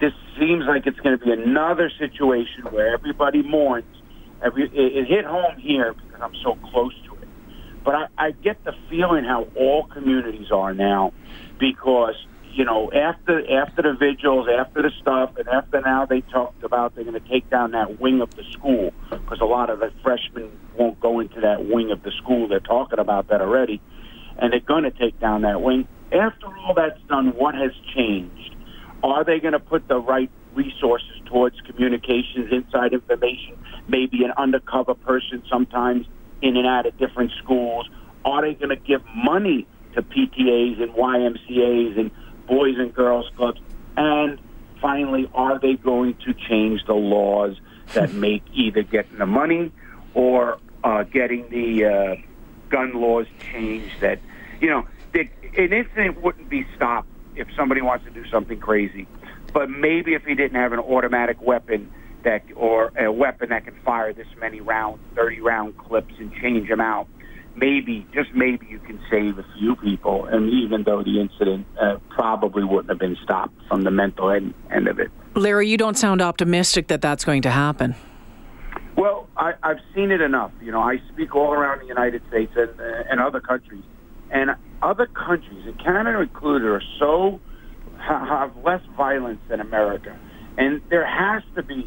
this 0.00 0.12
seems 0.38 0.64
like 0.66 0.86
it's 0.86 1.00
going 1.00 1.18
to 1.18 1.24
be 1.24 1.32
another 1.32 1.90
situation 1.98 2.64
where 2.70 2.92
everybody 2.92 3.42
mourns. 3.42 3.86
Every 4.44 4.64
it, 4.64 4.96
it 4.96 5.08
hit 5.08 5.24
home 5.24 5.56
here 5.58 5.94
because 5.94 6.20
I'm 6.20 6.34
so 6.44 6.56
close 6.70 6.94
to. 7.04 7.07
But 7.84 7.94
I, 7.94 8.06
I 8.18 8.30
get 8.32 8.62
the 8.64 8.72
feeling 8.90 9.24
how 9.24 9.46
all 9.56 9.86
communities 9.86 10.50
are 10.50 10.74
now, 10.74 11.12
because 11.58 12.14
you 12.52 12.64
know, 12.64 12.90
after 12.92 13.40
after 13.60 13.82
the 13.82 13.94
vigils, 13.98 14.48
after 14.48 14.82
the 14.82 14.90
stuff, 15.00 15.30
and 15.36 15.48
after 15.48 15.80
now 15.80 16.06
they 16.06 16.22
talked 16.22 16.64
about 16.64 16.94
they're 16.94 17.04
going 17.04 17.20
to 17.20 17.28
take 17.28 17.48
down 17.50 17.72
that 17.72 18.00
wing 18.00 18.20
of 18.20 18.34
the 18.36 18.42
school 18.52 18.92
because 19.10 19.40
a 19.40 19.44
lot 19.44 19.70
of 19.70 19.78
the 19.78 19.92
freshmen 20.02 20.50
won't 20.76 20.98
go 21.00 21.20
into 21.20 21.40
that 21.40 21.66
wing 21.66 21.90
of 21.90 22.02
the 22.02 22.10
school. 22.22 22.48
They're 22.48 22.60
talking 22.60 22.98
about 22.98 23.28
that 23.28 23.40
already, 23.40 23.80
and 24.38 24.52
they're 24.52 24.60
going 24.60 24.84
to 24.84 24.90
take 24.90 25.20
down 25.20 25.42
that 25.42 25.62
wing. 25.62 25.86
After 26.12 26.46
all 26.46 26.74
that's 26.74 27.00
done, 27.08 27.28
what 27.36 27.54
has 27.54 27.70
changed? 27.94 28.56
Are 29.02 29.24
they 29.24 29.38
going 29.38 29.52
to 29.52 29.60
put 29.60 29.86
the 29.86 30.00
right 30.00 30.30
resources 30.54 31.20
towards 31.26 31.60
communications, 31.60 32.50
inside 32.50 32.92
information, 32.92 33.56
maybe 33.86 34.24
an 34.24 34.32
undercover 34.36 34.94
person 34.94 35.42
sometimes 35.48 36.06
in 36.42 36.56
and 36.56 36.66
out 36.66 36.86
of 36.86 36.96
different 36.98 37.32
schools? 37.42 37.88
Are 38.24 38.42
they 38.42 38.54
going 38.54 38.70
to 38.70 38.76
give 38.76 39.02
money 39.14 39.66
to 39.94 40.02
PTAs 40.02 40.82
and 40.82 40.92
YMCAs 40.92 41.98
and 41.98 42.10
Boys 42.46 42.76
and 42.78 42.92
Girls 42.94 43.30
Clubs? 43.36 43.60
And 43.96 44.38
finally, 44.80 45.30
are 45.34 45.58
they 45.58 45.74
going 45.74 46.14
to 46.24 46.34
change 46.34 46.84
the 46.86 46.94
laws 46.94 47.56
that 47.94 48.12
make 48.12 48.42
either 48.52 48.82
getting 48.82 49.18
the 49.18 49.26
money 49.26 49.72
or 50.14 50.58
uh, 50.84 51.04
getting 51.04 51.48
the 51.50 51.84
uh, 51.84 52.16
gun 52.68 52.92
laws 52.94 53.26
changed? 53.52 54.00
That, 54.00 54.20
you 54.60 54.68
know, 54.68 54.86
that 55.14 55.28
an 55.56 55.72
incident 55.72 56.22
wouldn't 56.22 56.48
be 56.48 56.66
stopped 56.76 57.08
if 57.34 57.48
somebody 57.56 57.80
wants 57.80 58.04
to 58.04 58.10
do 58.10 58.28
something 58.28 58.58
crazy. 58.58 59.06
But 59.52 59.70
maybe 59.70 60.14
if 60.14 60.24
he 60.24 60.34
didn't 60.34 60.56
have 60.56 60.72
an 60.72 60.80
automatic 60.80 61.40
weapon 61.40 61.90
that, 62.24 62.42
or 62.56 62.92
a 62.98 63.10
weapon 63.10 63.50
that 63.50 63.64
can 63.64 63.74
fire 63.84 64.12
this 64.12 64.26
many 64.40 64.60
rounds, 64.60 65.00
30 65.14 65.40
round 65.40 65.78
clips 65.78 66.14
and 66.18 66.32
change 66.42 66.68
them 66.68 66.80
out, 66.80 67.08
maybe, 67.56 68.06
just 68.12 68.30
maybe, 68.34 68.66
you 68.66 68.78
can 68.78 69.00
save 69.10 69.38
a 69.38 69.46
few 69.58 69.76
people. 69.76 70.24
And 70.26 70.50
even 70.50 70.84
though 70.84 71.02
the 71.02 71.20
incident 71.20 71.66
uh, 71.80 71.96
probably 72.10 72.64
wouldn't 72.64 72.88
have 72.88 72.98
been 72.98 73.16
stopped 73.22 73.54
from 73.68 73.82
the 73.82 73.90
mental 73.90 74.30
end, 74.30 74.54
end 74.70 74.88
of 74.88 74.98
it. 74.98 75.10
Larry, 75.34 75.68
you 75.68 75.76
don't 75.76 75.96
sound 75.96 76.20
optimistic 76.20 76.88
that 76.88 77.00
that's 77.00 77.24
going 77.24 77.42
to 77.42 77.50
happen. 77.50 77.94
Well, 78.96 79.28
I, 79.36 79.54
I've 79.62 79.80
seen 79.94 80.10
it 80.10 80.20
enough. 80.20 80.50
You 80.60 80.72
know, 80.72 80.80
I 80.80 81.00
speak 81.12 81.34
all 81.34 81.52
around 81.52 81.80
the 81.80 81.86
United 81.86 82.22
States 82.28 82.52
and, 82.56 82.80
uh, 82.80 83.04
and 83.10 83.20
other 83.20 83.40
countries. 83.40 83.84
And 84.30 84.50
other 84.82 85.06
countries, 85.06 85.64
and 85.66 85.78
Canada 85.78 86.20
included, 86.20 86.66
are 86.66 86.82
so 86.98 87.40
have 87.98 88.56
less 88.64 88.82
violence 88.96 89.40
than 89.48 89.60
America, 89.60 90.16
and 90.56 90.80
there 90.90 91.06
has 91.06 91.42
to 91.54 91.62
be 91.62 91.86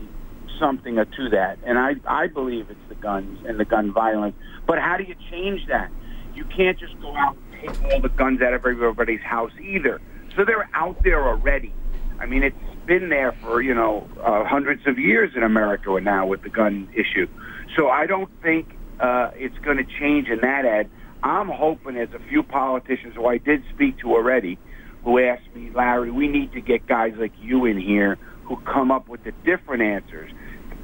something 0.62 0.96
to 0.96 1.30
that. 1.30 1.58
And 1.66 1.78
I 1.78 1.96
I 2.08 2.28
believe 2.28 2.70
it's 2.70 2.80
the 2.88 2.96
guns 2.96 3.46
and 3.46 3.60
the 3.60 3.66
gun 3.66 3.92
violence. 3.92 4.36
But 4.66 4.80
how 4.80 4.96
do 4.96 5.04
you 5.04 5.16
change 5.30 5.68
that? 5.68 5.92
You 6.34 6.46
can't 6.46 6.80
just 6.80 6.98
go 7.02 7.14
out 7.18 7.36
and 7.36 7.62
take 7.62 7.84
all 7.84 8.00
the 8.00 8.10
guns 8.10 8.42
out 8.42 8.54
of 8.54 8.66
everybody's 8.66 9.22
house 9.22 9.52
either. 9.62 10.00
So 10.36 10.46
they're 10.46 10.70
out 10.74 11.04
there 11.04 11.28
already. 11.28 11.74
I 12.20 12.26
mean, 12.26 12.44
it's 12.44 12.56
been 12.86 13.10
there 13.10 13.34
for 13.34 13.62
you 13.62 13.74
know 13.74 14.08
uh, 14.22 14.46
hundreds 14.46 14.88
of 14.88 14.98
years 14.98 15.34
in 15.36 15.44
America 15.44 16.00
now 16.00 16.26
with 16.28 16.44
the 16.44 16.50
gun 16.50 16.88
issue. 16.94 17.28
So 17.76 17.90
I 17.90 18.06
don't 18.06 18.30
think 18.42 18.78
uh, 19.00 19.32
it's 19.36 19.58
going 19.60 19.78
to 19.78 19.86
change 20.00 20.30
in 20.30 20.40
that 20.42 20.66
ad. 20.66 20.90
I'm 21.24 21.50
hoping 21.50 21.96
there's 21.96 22.14
a 22.14 22.30
few 22.30 22.44
politicians 22.44 23.16
who 23.16 23.26
I 23.28 23.38
did 23.38 23.64
speak 23.74 24.00
to 24.00 24.14
already 24.14 24.58
who 25.04 25.20
asked 25.20 25.54
me, 25.56 25.72
Larry, 25.74 26.12
we 26.12 26.28
need 26.28 26.52
to 26.54 26.62
get 26.62 26.86
guys 26.88 27.14
like 27.18 27.32
you 27.40 27.66
in 27.66 27.80
here 27.80 28.18
who 28.44 28.58
come 28.58 28.92
up 28.92 29.08
with 29.08 29.24
the 29.24 29.32
different 29.44 29.82
answers. 29.82 30.32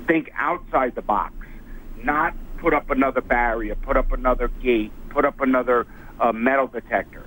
Think 0.07 0.31
outside 0.37 0.95
the 0.95 1.01
box, 1.01 1.33
not 2.03 2.33
put 2.59 2.73
up 2.73 2.89
another 2.89 3.21
barrier, 3.21 3.75
put 3.75 3.97
up 3.97 4.11
another 4.11 4.47
gate, 4.47 4.91
put 5.09 5.25
up 5.25 5.41
another 5.41 5.85
uh, 6.19 6.31
metal 6.31 6.67
detector. 6.67 7.25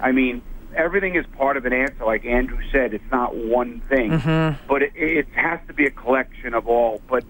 I 0.00 0.12
mean, 0.12 0.42
everything 0.74 1.14
is 1.14 1.26
part 1.36 1.56
of 1.56 1.66
an 1.66 1.72
answer. 1.72 2.04
Like 2.04 2.24
Andrew 2.24 2.58
said, 2.72 2.94
it's 2.94 3.10
not 3.12 3.36
one 3.36 3.80
thing, 3.88 4.10
Mm-hmm. 4.12 4.66
but 4.66 4.82
it, 4.82 4.92
it 4.96 5.28
has 5.34 5.60
to 5.66 5.74
be 5.74 5.84
a 5.86 5.90
collection 5.90 6.54
of 6.54 6.66
all. 6.66 7.00
But 7.08 7.24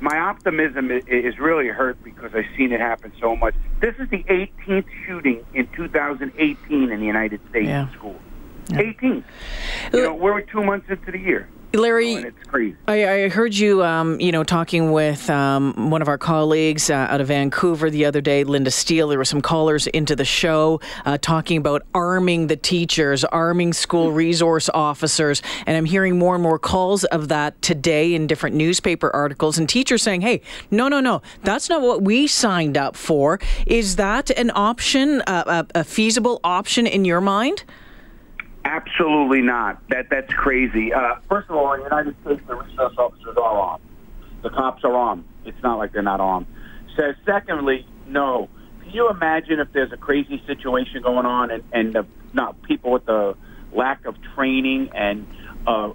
my 0.00 0.16
optimism 0.18 0.90
is, 0.90 1.04
is 1.06 1.38
really 1.38 1.68
hurt 1.68 2.02
because 2.02 2.34
I've 2.34 2.46
seen 2.56 2.72
it 2.72 2.80
happen 2.80 3.12
so 3.20 3.36
much. 3.36 3.54
This 3.80 3.94
is 3.98 4.08
the 4.08 4.22
18th 4.24 4.86
shooting 5.06 5.44
in 5.54 5.66
2018 5.76 6.90
in 6.90 7.00
the 7.00 7.06
United 7.06 7.40
States 7.50 7.66
Yeah. 7.68 7.86
in 7.88 7.92
schools. 7.94 8.20
18th. 8.70 9.24
You 9.92 10.02
know, 10.02 10.14
we're 10.14 10.40
two 10.42 10.62
months 10.62 10.88
into 10.90 11.10
the 11.12 11.18
year. 11.18 11.48
Larry, 11.74 12.32
crazy. 12.46 12.76
I, 12.86 13.24
I 13.24 13.28
heard 13.28 13.54
you, 13.54 13.84
um, 13.84 14.18
you 14.20 14.32
know, 14.32 14.42
talking 14.42 14.90
with 14.90 15.28
um, 15.28 15.90
one 15.90 16.00
of 16.00 16.08
our 16.08 16.16
colleagues 16.16 16.88
uh, 16.88 16.94
out 16.94 17.20
of 17.20 17.28
Vancouver 17.28 17.90
the 17.90 18.06
other 18.06 18.22
day, 18.22 18.42
Linda 18.44 18.70
Steele. 18.70 19.08
There 19.08 19.18
were 19.18 19.24
some 19.26 19.42
callers 19.42 19.86
into 19.88 20.16
the 20.16 20.24
show 20.24 20.80
uh, 21.04 21.18
talking 21.18 21.58
about 21.58 21.82
arming 21.94 22.46
the 22.46 22.56
teachers, 22.56 23.22
arming 23.22 23.74
school 23.74 24.12
resource 24.12 24.70
officers, 24.72 25.42
and 25.66 25.76
I'm 25.76 25.84
hearing 25.84 26.18
more 26.18 26.34
and 26.34 26.42
more 26.42 26.58
calls 26.58 27.04
of 27.04 27.28
that 27.28 27.60
today 27.60 28.14
in 28.14 28.26
different 28.26 28.56
newspaper 28.56 29.14
articles, 29.14 29.58
and 29.58 29.68
teachers 29.68 30.02
saying, 30.02 30.22
"Hey, 30.22 30.40
no, 30.70 30.88
no, 30.88 31.00
no, 31.00 31.20
that's 31.42 31.68
not 31.68 31.82
what 31.82 32.00
we 32.02 32.26
signed 32.26 32.78
up 32.78 32.96
for." 32.96 33.38
Is 33.66 33.96
that 33.96 34.30
an 34.30 34.50
option, 34.54 35.20
uh, 35.26 35.64
a, 35.74 35.80
a 35.80 35.84
feasible 35.84 36.40
option 36.42 36.86
in 36.86 37.04
your 37.04 37.20
mind? 37.20 37.64
Absolutely 38.68 39.40
not. 39.40 39.80
That 39.88 40.10
that's 40.10 40.32
crazy. 40.34 40.92
Uh, 40.92 41.14
first 41.26 41.48
of 41.48 41.56
all, 41.56 41.72
in 41.72 41.80
the 41.80 41.84
United 41.84 42.14
States, 42.22 42.42
the 42.46 42.54
resource 42.54 42.94
officers 42.98 43.36
are 43.38 43.42
armed. 43.42 43.84
The 44.42 44.50
cops 44.50 44.84
are 44.84 44.92
armed. 44.92 45.24
It's 45.46 45.62
not 45.62 45.78
like 45.78 45.92
they're 45.92 46.02
not 46.02 46.20
armed. 46.20 46.46
So, 46.94 47.14
secondly, 47.24 47.86
no. 48.06 48.50
Can 48.82 48.90
you 48.90 49.08
imagine 49.08 49.58
if 49.58 49.72
there's 49.72 49.92
a 49.92 49.96
crazy 49.96 50.42
situation 50.46 51.00
going 51.02 51.24
on 51.24 51.50
and 51.50 51.64
and 51.72 51.94
the, 51.94 52.06
not 52.34 52.60
people 52.62 52.90
with 52.92 53.06
the 53.06 53.36
lack 53.72 54.04
of 54.04 54.16
training 54.34 54.90
and 54.94 55.26
uh, 55.66 55.92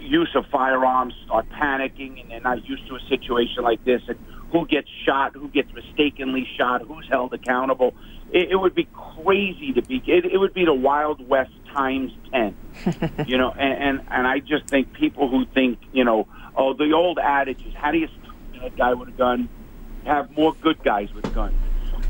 use 0.00 0.30
of 0.34 0.44
firearms 0.50 1.14
start 1.24 1.46
panicking 1.50 2.20
and 2.20 2.30
they're 2.32 2.40
not 2.40 2.64
used 2.64 2.86
to 2.88 2.96
a 2.96 3.00
situation 3.08 3.62
like 3.62 3.84
this 3.84 4.02
and 4.08 4.18
who 4.52 4.66
gets 4.66 4.88
shot, 5.04 5.34
who 5.34 5.48
gets 5.48 5.72
mistakenly 5.72 6.46
shot, 6.56 6.82
who's 6.82 7.06
held 7.08 7.34
accountable. 7.34 7.94
It, 8.32 8.52
it 8.52 8.56
would 8.56 8.74
be 8.74 8.88
crazy 8.92 9.72
to 9.72 9.82
be. 9.82 10.02
It, 10.06 10.24
it 10.26 10.38
would 10.38 10.54
be 10.54 10.64
the 10.64 10.74
Wild 10.74 11.26
West 11.26 11.52
times 11.72 12.12
ten. 12.32 12.56
you 13.26 13.38
know, 13.38 13.50
and, 13.50 13.82
and 13.82 14.08
and 14.10 14.26
I 14.26 14.40
just 14.40 14.66
think 14.68 14.92
people 14.92 15.28
who 15.28 15.46
think, 15.46 15.78
you 15.92 16.04
know, 16.04 16.26
oh, 16.56 16.74
the 16.74 16.92
old 16.92 17.18
adage 17.18 17.64
is, 17.66 17.74
how 17.74 17.90
do 17.90 17.98
you 17.98 18.08
stop 18.08 18.34
a 18.62 18.70
guy 18.70 18.94
with 18.94 19.08
a 19.08 19.12
gun? 19.12 19.48
Have 20.04 20.30
more 20.36 20.54
good 20.54 20.82
guys 20.82 21.12
with 21.12 21.32
guns. 21.34 21.54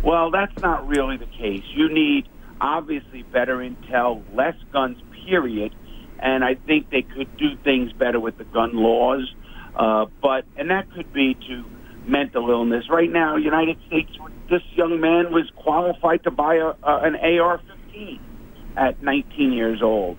Well, 0.03 0.31
that's 0.31 0.57
not 0.61 0.87
really 0.87 1.17
the 1.17 1.27
case. 1.27 1.65
You 1.71 1.93
need 1.93 2.29
obviously 2.61 3.23
better 3.23 3.57
intel, 3.59 4.23
less 4.35 4.55
guns, 4.73 4.99
period. 5.27 5.75
And 6.21 6.45
I 6.45 6.55
think 6.55 6.91
they 6.91 7.03
could 7.03 7.37
do 7.37 7.57
things 7.57 7.93
better 7.93 8.19
with 8.19 8.39
the 8.39 8.45
gun 8.45 8.75
laws. 8.75 9.33
Uh, 9.75 10.07
but 10.21 10.45
and 10.57 10.71
that 10.71 10.91
could 10.93 11.13
be 11.13 11.35
to 11.35 11.65
mental 12.09 12.51
illness. 12.51 12.89
Right 12.91 13.11
now, 13.11 13.37
United 13.37 13.79
States, 13.87 14.11
this 14.51 14.63
young 14.75 15.01
man 15.01 15.33
was 15.33 15.51
qualified 15.57 16.25
to 16.25 16.31
buy 16.31 16.57
a, 16.57 16.69
uh, 16.69 17.01
an 17.03 17.17
AR-15 17.17 18.21
at 18.77 19.03
19 19.03 19.53
years 19.53 19.83
old. 19.83 20.17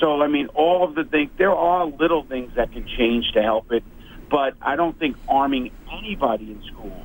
So 0.00 0.20
I 0.20 0.28
mean, 0.28 0.48
all 0.48 0.84
of 0.84 0.94
the 0.94 1.04
things 1.04 1.30
there 1.38 1.54
are 1.54 1.86
little 1.86 2.24
things 2.24 2.52
that 2.56 2.72
can 2.72 2.86
change 2.98 3.32
to 3.34 3.42
help 3.42 3.70
it, 3.70 3.84
but 4.30 4.54
I 4.60 4.76
don't 4.76 4.98
think 4.98 5.16
arming 5.28 5.70
anybody 5.92 6.50
in 6.50 6.62
schools 6.72 7.02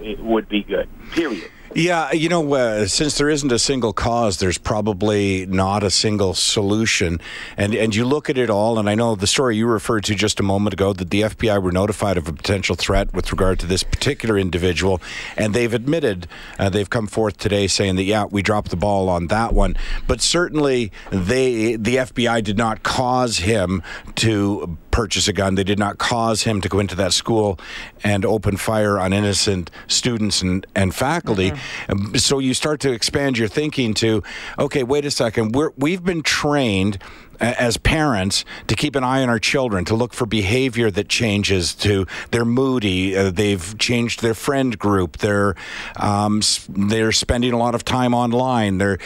it 0.00 0.20
would 0.20 0.48
be 0.48 0.62
good. 0.62 0.88
Period. 1.12 1.50
Yeah, 1.74 2.12
you 2.12 2.28
know, 2.28 2.52
uh, 2.54 2.86
since 2.86 3.16
there 3.16 3.30
isn't 3.30 3.50
a 3.50 3.58
single 3.58 3.94
cause, 3.94 4.38
there's 4.38 4.58
probably 4.58 5.46
not 5.46 5.82
a 5.82 5.90
single 5.90 6.34
solution. 6.34 7.18
And 7.56 7.74
and 7.74 7.94
you 7.94 8.04
look 8.04 8.28
at 8.28 8.36
it 8.36 8.50
all, 8.50 8.78
and 8.78 8.90
I 8.90 8.94
know 8.94 9.14
the 9.14 9.26
story 9.26 9.56
you 9.56 9.66
referred 9.66 10.04
to 10.04 10.14
just 10.14 10.38
a 10.38 10.42
moment 10.42 10.74
ago 10.74 10.92
that 10.92 11.08
the 11.08 11.22
FBI 11.22 11.62
were 11.62 11.72
notified 11.72 12.18
of 12.18 12.28
a 12.28 12.32
potential 12.32 12.76
threat 12.76 13.14
with 13.14 13.32
regard 13.32 13.58
to 13.60 13.66
this 13.66 13.82
particular 13.82 14.36
individual, 14.38 15.00
and 15.34 15.54
they've 15.54 15.72
admitted 15.72 16.28
uh, 16.58 16.68
they've 16.68 16.90
come 16.90 17.06
forth 17.06 17.38
today 17.38 17.66
saying 17.66 17.96
that 17.96 18.04
yeah, 18.04 18.26
we 18.26 18.42
dropped 18.42 18.68
the 18.68 18.76
ball 18.76 19.08
on 19.08 19.28
that 19.28 19.54
one. 19.54 19.74
But 20.06 20.20
certainly, 20.20 20.92
they 21.10 21.76
the 21.76 21.96
FBI 21.96 22.44
did 22.44 22.58
not 22.58 22.82
cause 22.82 23.38
him 23.38 23.82
to 24.16 24.76
purchase 24.92 25.26
a 25.26 25.32
gun. 25.32 25.56
They 25.56 25.64
did 25.64 25.78
not 25.78 25.98
cause 25.98 26.44
him 26.44 26.60
to 26.60 26.68
go 26.68 26.78
into 26.78 26.94
that 26.94 27.12
school 27.12 27.58
and 28.04 28.24
open 28.24 28.56
fire 28.56 29.00
on 29.00 29.12
innocent 29.12 29.72
students 29.88 30.40
and, 30.42 30.64
and 30.76 30.94
faculty. 30.94 31.52
Um, 31.88 32.14
So 32.16 32.38
you 32.38 32.54
start 32.54 32.78
to 32.80 32.92
expand 32.92 33.38
your 33.38 33.48
thinking 33.48 33.94
to, 33.94 34.22
okay, 34.58 34.84
wait 34.84 35.04
a 35.04 35.10
second. 35.10 35.56
We're, 35.56 35.72
we've 35.76 36.04
been 36.04 36.22
trained 36.22 36.98
as 37.40 37.76
parents 37.76 38.44
to 38.68 38.76
keep 38.76 38.94
an 38.94 39.02
eye 39.02 39.20
on 39.22 39.28
our 39.28 39.40
children, 39.40 39.84
to 39.86 39.96
look 39.96 40.14
for 40.14 40.26
behavior 40.26 40.90
that 40.92 41.08
changes, 41.08 41.74
to 41.74 42.06
they're 42.30 42.44
moody, 42.44 43.16
uh, 43.16 43.30
they've 43.32 43.76
changed 43.78 44.22
their 44.22 44.34
friend 44.34 44.78
group, 44.78 45.16
they're 45.16 45.56
um, 45.96 46.40
they're 46.68 47.10
spending 47.10 47.52
a 47.52 47.58
lot 47.58 47.74
of 47.74 47.84
time 47.84 48.14
online. 48.14 48.78
They're, 48.78 48.98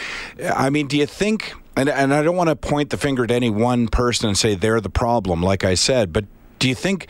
I 0.53 0.69
mean, 0.69 0.87
do 0.87 0.97
you 0.97 1.07
think? 1.07 1.53
And, 1.77 1.89
and 1.89 2.11
I 2.11 2.23
don't 2.23 2.35
want 2.35 2.49
to 2.49 2.55
point 2.55 2.89
the 2.89 2.97
finger 2.97 3.23
at 3.23 3.29
any 3.29 3.51
one 3.51 3.87
person 3.87 4.27
and 4.27 4.37
say 4.37 4.55
they're 4.55 4.81
the 4.81 4.89
problem, 4.89 5.43
like 5.43 5.63
I 5.63 5.75
said, 5.75 6.11
but 6.11 6.25
do 6.57 6.67
you 6.67 6.73
think 6.73 7.07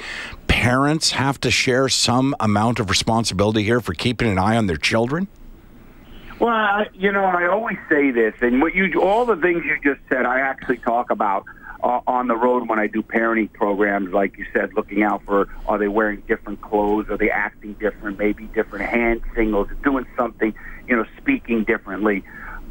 parents 0.48 1.12
have 1.12 1.40
to 1.42 1.52
share 1.52 1.88
some 1.88 2.36
amount 2.42 2.82
of 2.82 2.90
responsibility 2.90 3.64
here 3.64 3.80
for 3.80 3.94
keeping 3.94 4.30
an 4.30 4.38
eye 4.38 4.58
on 4.58 4.68
their 4.68 4.76
children? 4.76 5.30
Well, 6.40 6.86
you 6.94 7.14
know, 7.14 7.24
I 7.24 7.48
always 7.48 7.78
say 7.88 8.12
this, 8.12 8.36
and 8.42 8.62
what 8.62 8.76
you 8.76 9.02
all 9.02 9.26
the 9.26 9.38
things 9.38 9.64
you 9.64 9.78
just 9.82 10.06
said, 10.10 10.26
I 10.26 10.42
actually 10.42 10.78
talk 10.78 11.12
about 11.12 11.46
uh, 11.82 12.02
on 12.06 12.28
the 12.28 12.36
road 12.36 12.68
when 12.68 12.78
I 12.78 12.88
do 12.88 13.02
parenting 13.02 13.52
programs. 13.54 14.14
Like 14.14 14.38
you 14.38 14.46
said, 14.54 14.74
looking 14.74 15.02
out 15.02 15.24
for 15.24 15.48
are 15.66 15.78
they 15.78 15.88
wearing 15.88 16.22
different 16.28 16.62
clothes, 16.62 17.10
are 17.10 17.18
they 17.18 17.32
acting 17.32 17.74
different, 17.76 18.20
maybe 18.20 18.46
different 18.48 18.86
hand 18.86 19.22
signals, 19.34 19.70
doing 19.84 20.06
something, 20.16 20.54
you 20.88 20.96
know, 20.98 21.06
speaking 21.18 21.64
differently. 21.64 22.24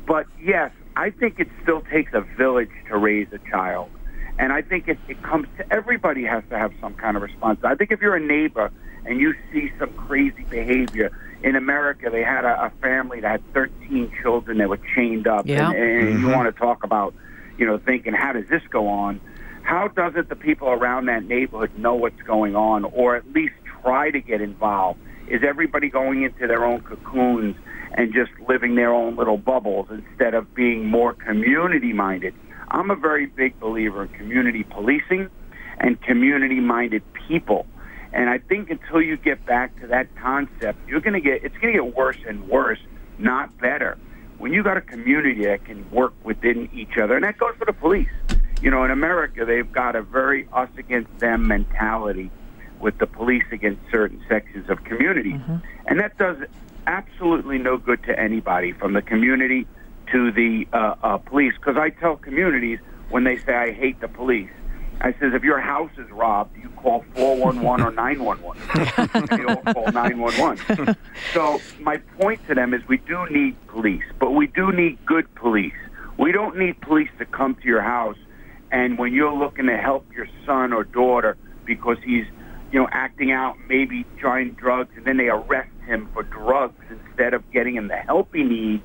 But 0.06 0.26
yes, 0.40 0.70
I 0.96 1.10
think 1.10 1.38
it 1.38 1.48
still 1.62 1.82
takes 1.82 2.12
a 2.14 2.22
village 2.22 2.70
to 2.88 2.96
raise 2.96 3.28
a 3.32 3.38
child. 3.50 3.90
And 4.38 4.52
I 4.52 4.62
think 4.62 4.88
it, 4.88 4.98
it 5.08 5.22
comes 5.22 5.46
to 5.58 5.72
everybody 5.72 6.24
has 6.24 6.42
to 6.50 6.58
have 6.58 6.72
some 6.80 6.94
kind 6.94 7.16
of 7.16 7.22
response. 7.22 7.60
I 7.62 7.74
think 7.74 7.90
if 7.90 8.00
you're 8.00 8.16
a 8.16 8.20
neighbor 8.20 8.70
and 9.04 9.20
you 9.20 9.34
see 9.52 9.70
some 9.78 9.92
crazy 9.94 10.44
behavior, 10.50 11.12
in 11.42 11.54
America, 11.54 12.08
they 12.10 12.22
had 12.22 12.44
a, 12.44 12.66
a 12.66 12.72
family 12.82 13.20
that 13.20 13.30
had 13.30 13.52
13 13.52 14.12
children 14.22 14.58
that 14.58 14.68
were 14.68 14.80
chained 14.94 15.26
up. 15.26 15.46
Yeah. 15.46 15.70
And, 15.70 15.76
and 15.76 16.08
you 16.20 16.26
mm-hmm. 16.26 16.32
want 16.32 16.54
to 16.54 16.58
talk 16.58 16.82
about, 16.82 17.14
you 17.58 17.66
know, 17.66 17.78
thinking, 17.78 18.14
how 18.14 18.32
does 18.32 18.48
this 18.48 18.62
go 18.70 18.88
on? 18.88 19.20
How 19.62 19.88
doesn't 19.88 20.28
the 20.28 20.36
people 20.36 20.68
around 20.68 21.06
that 21.06 21.24
neighborhood 21.24 21.78
know 21.78 21.94
what's 21.94 22.20
going 22.22 22.56
on 22.56 22.84
or 22.84 23.16
at 23.16 23.30
least 23.32 23.54
try 23.82 24.10
to 24.10 24.20
get 24.20 24.40
involved? 24.40 25.00
Is 25.28 25.42
everybody 25.46 25.88
going 25.88 26.22
into 26.22 26.46
their 26.46 26.64
own 26.64 26.82
cocoons 26.82 27.56
and 27.96 28.12
just 28.12 28.30
living 28.48 28.74
their 28.74 28.92
own 28.92 29.16
little 29.16 29.38
bubbles 29.38 29.88
instead 29.90 30.34
of 30.34 30.54
being 30.54 30.86
more 30.86 31.14
community 31.14 31.92
minded? 31.92 32.34
I'm 32.68 32.90
a 32.90 32.96
very 32.96 33.26
big 33.26 33.58
believer 33.60 34.02
in 34.02 34.08
community 34.10 34.64
policing 34.64 35.30
and 35.78 36.00
community 36.02 36.60
minded 36.60 37.02
people. 37.28 37.66
And 38.12 38.30
I 38.30 38.38
think 38.38 38.70
until 38.70 39.02
you 39.02 39.16
get 39.16 39.44
back 39.44 39.78
to 39.80 39.88
that 39.88 40.14
concept, 40.16 40.88
you're 40.88 41.00
going 41.00 41.14
to 41.14 41.20
get 41.20 41.44
it's 41.44 41.56
going 41.58 41.74
to 41.74 41.82
get 41.82 41.96
worse 41.96 42.18
and 42.26 42.48
worse, 42.48 42.78
not 43.18 43.56
better. 43.58 43.98
When 44.38 44.52
you 44.52 44.62
got 44.62 44.76
a 44.76 44.80
community 44.80 45.44
that 45.44 45.64
can 45.64 45.90
work 45.90 46.12
within 46.24 46.68
each 46.72 46.98
other, 46.98 47.16
and 47.16 47.24
that 47.24 47.38
goes 47.38 47.54
for 47.58 47.64
the 47.64 47.72
police. 47.72 48.08
You 48.62 48.70
know, 48.70 48.84
in 48.84 48.90
America, 48.90 49.44
they've 49.44 49.70
got 49.70 49.96
a 49.96 50.02
very 50.02 50.48
us 50.52 50.70
against 50.78 51.18
them 51.18 51.46
mentality 51.46 52.30
with 52.80 52.96
the 52.98 53.06
police 53.06 53.44
against 53.52 53.82
certain 53.90 54.22
sections 54.28 54.70
of 54.70 54.82
community, 54.84 55.32
mm-hmm. 55.32 55.56
and 55.86 56.00
that 56.00 56.16
does 56.16 56.38
absolutely 56.86 57.58
no 57.58 57.76
good 57.76 58.02
to 58.04 58.18
anybody, 58.18 58.72
from 58.72 58.92
the 58.92 59.02
community 59.02 59.66
to 60.12 60.30
the 60.32 60.66
uh, 60.72 60.94
uh, 61.02 61.18
police. 61.18 61.54
Because 61.54 61.76
I 61.76 61.90
tell 61.90 62.16
communities 62.16 62.78
when 63.10 63.24
they 63.24 63.38
say 63.38 63.54
I 63.54 63.72
hate 63.72 64.00
the 64.00 64.08
police, 64.08 64.50
I 65.00 65.12
says 65.12 65.32
if 65.34 65.42
your 65.42 65.60
house 65.60 65.90
is 65.98 66.10
robbed, 66.10 66.56
you 66.56 66.70
call 66.70 67.04
411 67.14 67.84
or 67.84 67.90
911. 67.90 69.28
they 69.36 69.44
all 69.44 69.62
call 69.74 69.92
911. 69.92 70.96
So 71.34 71.60
my 71.80 71.98
point 72.18 72.40
to 72.48 72.54
them 72.54 72.72
is 72.72 72.80
we 72.88 72.96
do 72.98 73.26
need 73.30 73.56
police, 73.66 74.04
but 74.18 74.30
we 74.30 74.46
do 74.46 74.72
need 74.72 75.04
good 75.04 75.32
police. 75.34 75.74
We 76.18 76.32
don't 76.32 76.56
need 76.56 76.80
police 76.80 77.10
to 77.18 77.26
come 77.26 77.56
to 77.56 77.68
your 77.68 77.82
house 77.82 78.16
and 78.72 78.98
when 78.98 79.12
you're 79.12 79.34
looking 79.34 79.66
to 79.66 79.76
help 79.76 80.06
your 80.14 80.26
son 80.44 80.72
or 80.72 80.84
daughter 80.84 81.36
because 81.64 81.98
he's, 82.04 82.24
you 82.72 82.80
know, 82.80 82.88
acting 82.90 83.32
out, 83.32 83.56
maybe 83.68 84.04
trying 84.18 84.52
drugs, 84.52 84.90
and 84.96 85.04
then 85.04 85.16
they 85.16 85.28
arrest 85.28 85.70
him 85.86 86.08
for 86.12 86.22
drugs 86.22 86.82
instead 86.90 87.34
of 87.34 87.48
getting 87.52 87.76
him 87.76 87.88
the 87.88 87.96
help 87.96 88.34
he 88.34 88.42
needs, 88.42 88.82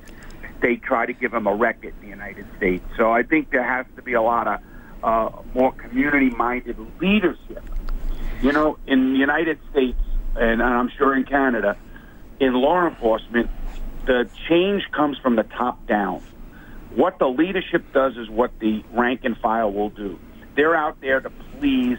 they 0.60 0.76
try 0.76 1.04
to 1.04 1.12
give 1.12 1.34
him 1.34 1.46
a 1.46 1.54
record 1.54 1.92
in 1.96 2.00
the 2.02 2.08
United 2.08 2.46
States. 2.56 2.84
So 2.96 3.10
I 3.10 3.22
think 3.24 3.50
there 3.50 3.64
has 3.64 3.84
to 3.96 4.02
be 4.02 4.12
a 4.12 4.22
lot 4.22 4.46
of 4.46 4.60
uh, 5.02 5.42
more 5.54 5.72
community-minded 5.72 6.78
leadership. 7.00 7.64
You 8.40 8.52
know, 8.52 8.78
in 8.86 9.12
the 9.12 9.18
United 9.18 9.58
States, 9.70 9.98
and 10.36 10.62
I'm 10.62 10.90
sure 10.96 11.16
in 11.16 11.24
Canada, 11.24 11.76
in 12.40 12.54
law 12.54 12.86
enforcement, 12.86 13.50
the 14.06 14.28
change 14.48 14.84
comes 14.92 15.18
from 15.18 15.36
the 15.36 15.42
top 15.44 15.86
down. 15.86 16.22
What 16.94 17.18
the 17.18 17.28
leadership 17.28 17.92
does 17.92 18.16
is 18.16 18.28
what 18.28 18.58
the 18.58 18.84
rank 18.92 19.20
and 19.24 19.36
file 19.38 19.72
will 19.72 19.90
do. 19.90 20.18
They're 20.54 20.74
out 20.74 21.00
there 21.00 21.20
to 21.20 21.30
please 21.58 21.98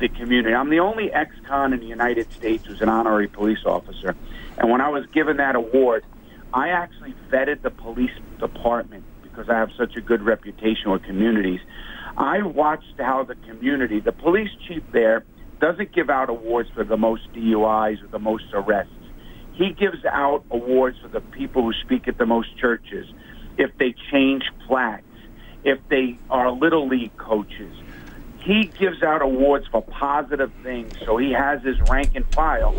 the 0.00 0.08
community. 0.08 0.54
I'm 0.54 0.70
the 0.70 0.80
only 0.80 1.12
ex-con 1.12 1.72
in 1.72 1.80
the 1.80 1.86
United 1.86 2.32
States 2.32 2.66
who's 2.66 2.80
an 2.80 2.88
honorary 2.88 3.28
police 3.28 3.64
officer. 3.64 4.16
And 4.58 4.70
when 4.70 4.80
I 4.80 4.88
was 4.88 5.06
given 5.06 5.36
that 5.36 5.54
award, 5.54 6.04
I 6.52 6.70
actually 6.70 7.14
vetted 7.30 7.62
the 7.62 7.70
police 7.70 8.10
department 8.38 9.04
because 9.22 9.48
I 9.48 9.54
have 9.54 9.70
such 9.78 9.96
a 9.96 10.00
good 10.00 10.22
reputation 10.22 10.90
with 10.90 11.04
communities. 11.04 11.60
I 12.16 12.42
watched 12.42 12.98
how 12.98 13.24
the 13.24 13.36
community, 13.36 14.00
the 14.00 14.12
police 14.12 14.50
chief 14.66 14.82
there, 14.92 15.24
doesn't 15.60 15.92
give 15.92 16.10
out 16.10 16.28
awards 16.28 16.68
for 16.74 16.84
the 16.84 16.96
most 16.96 17.32
DUIs 17.32 18.02
or 18.02 18.08
the 18.08 18.18
most 18.18 18.44
arrests. 18.52 18.92
He 19.54 19.72
gives 19.72 20.04
out 20.04 20.44
awards 20.50 20.98
for 21.00 21.08
the 21.08 21.20
people 21.20 21.62
who 21.62 21.72
speak 21.84 22.08
at 22.08 22.18
the 22.18 22.26
most 22.26 22.56
churches, 22.58 23.06
if 23.56 23.70
they 23.78 23.94
change 24.10 24.42
flags, 24.66 25.04
if 25.62 25.78
they 25.88 26.18
are 26.28 26.50
little 26.50 26.88
league 26.88 27.16
coaches. 27.16 27.74
He 28.44 28.64
gives 28.64 29.02
out 29.02 29.22
awards 29.22 29.66
for 29.68 29.82
positive 29.82 30.52
things, 30.62 30.92
so 31.04 31.16
he 31.16 31.32
has 31.32 31.62
his 31.62 31.80
rank 31.82 32.16
and 32.16 32.24
file 32.34 32.74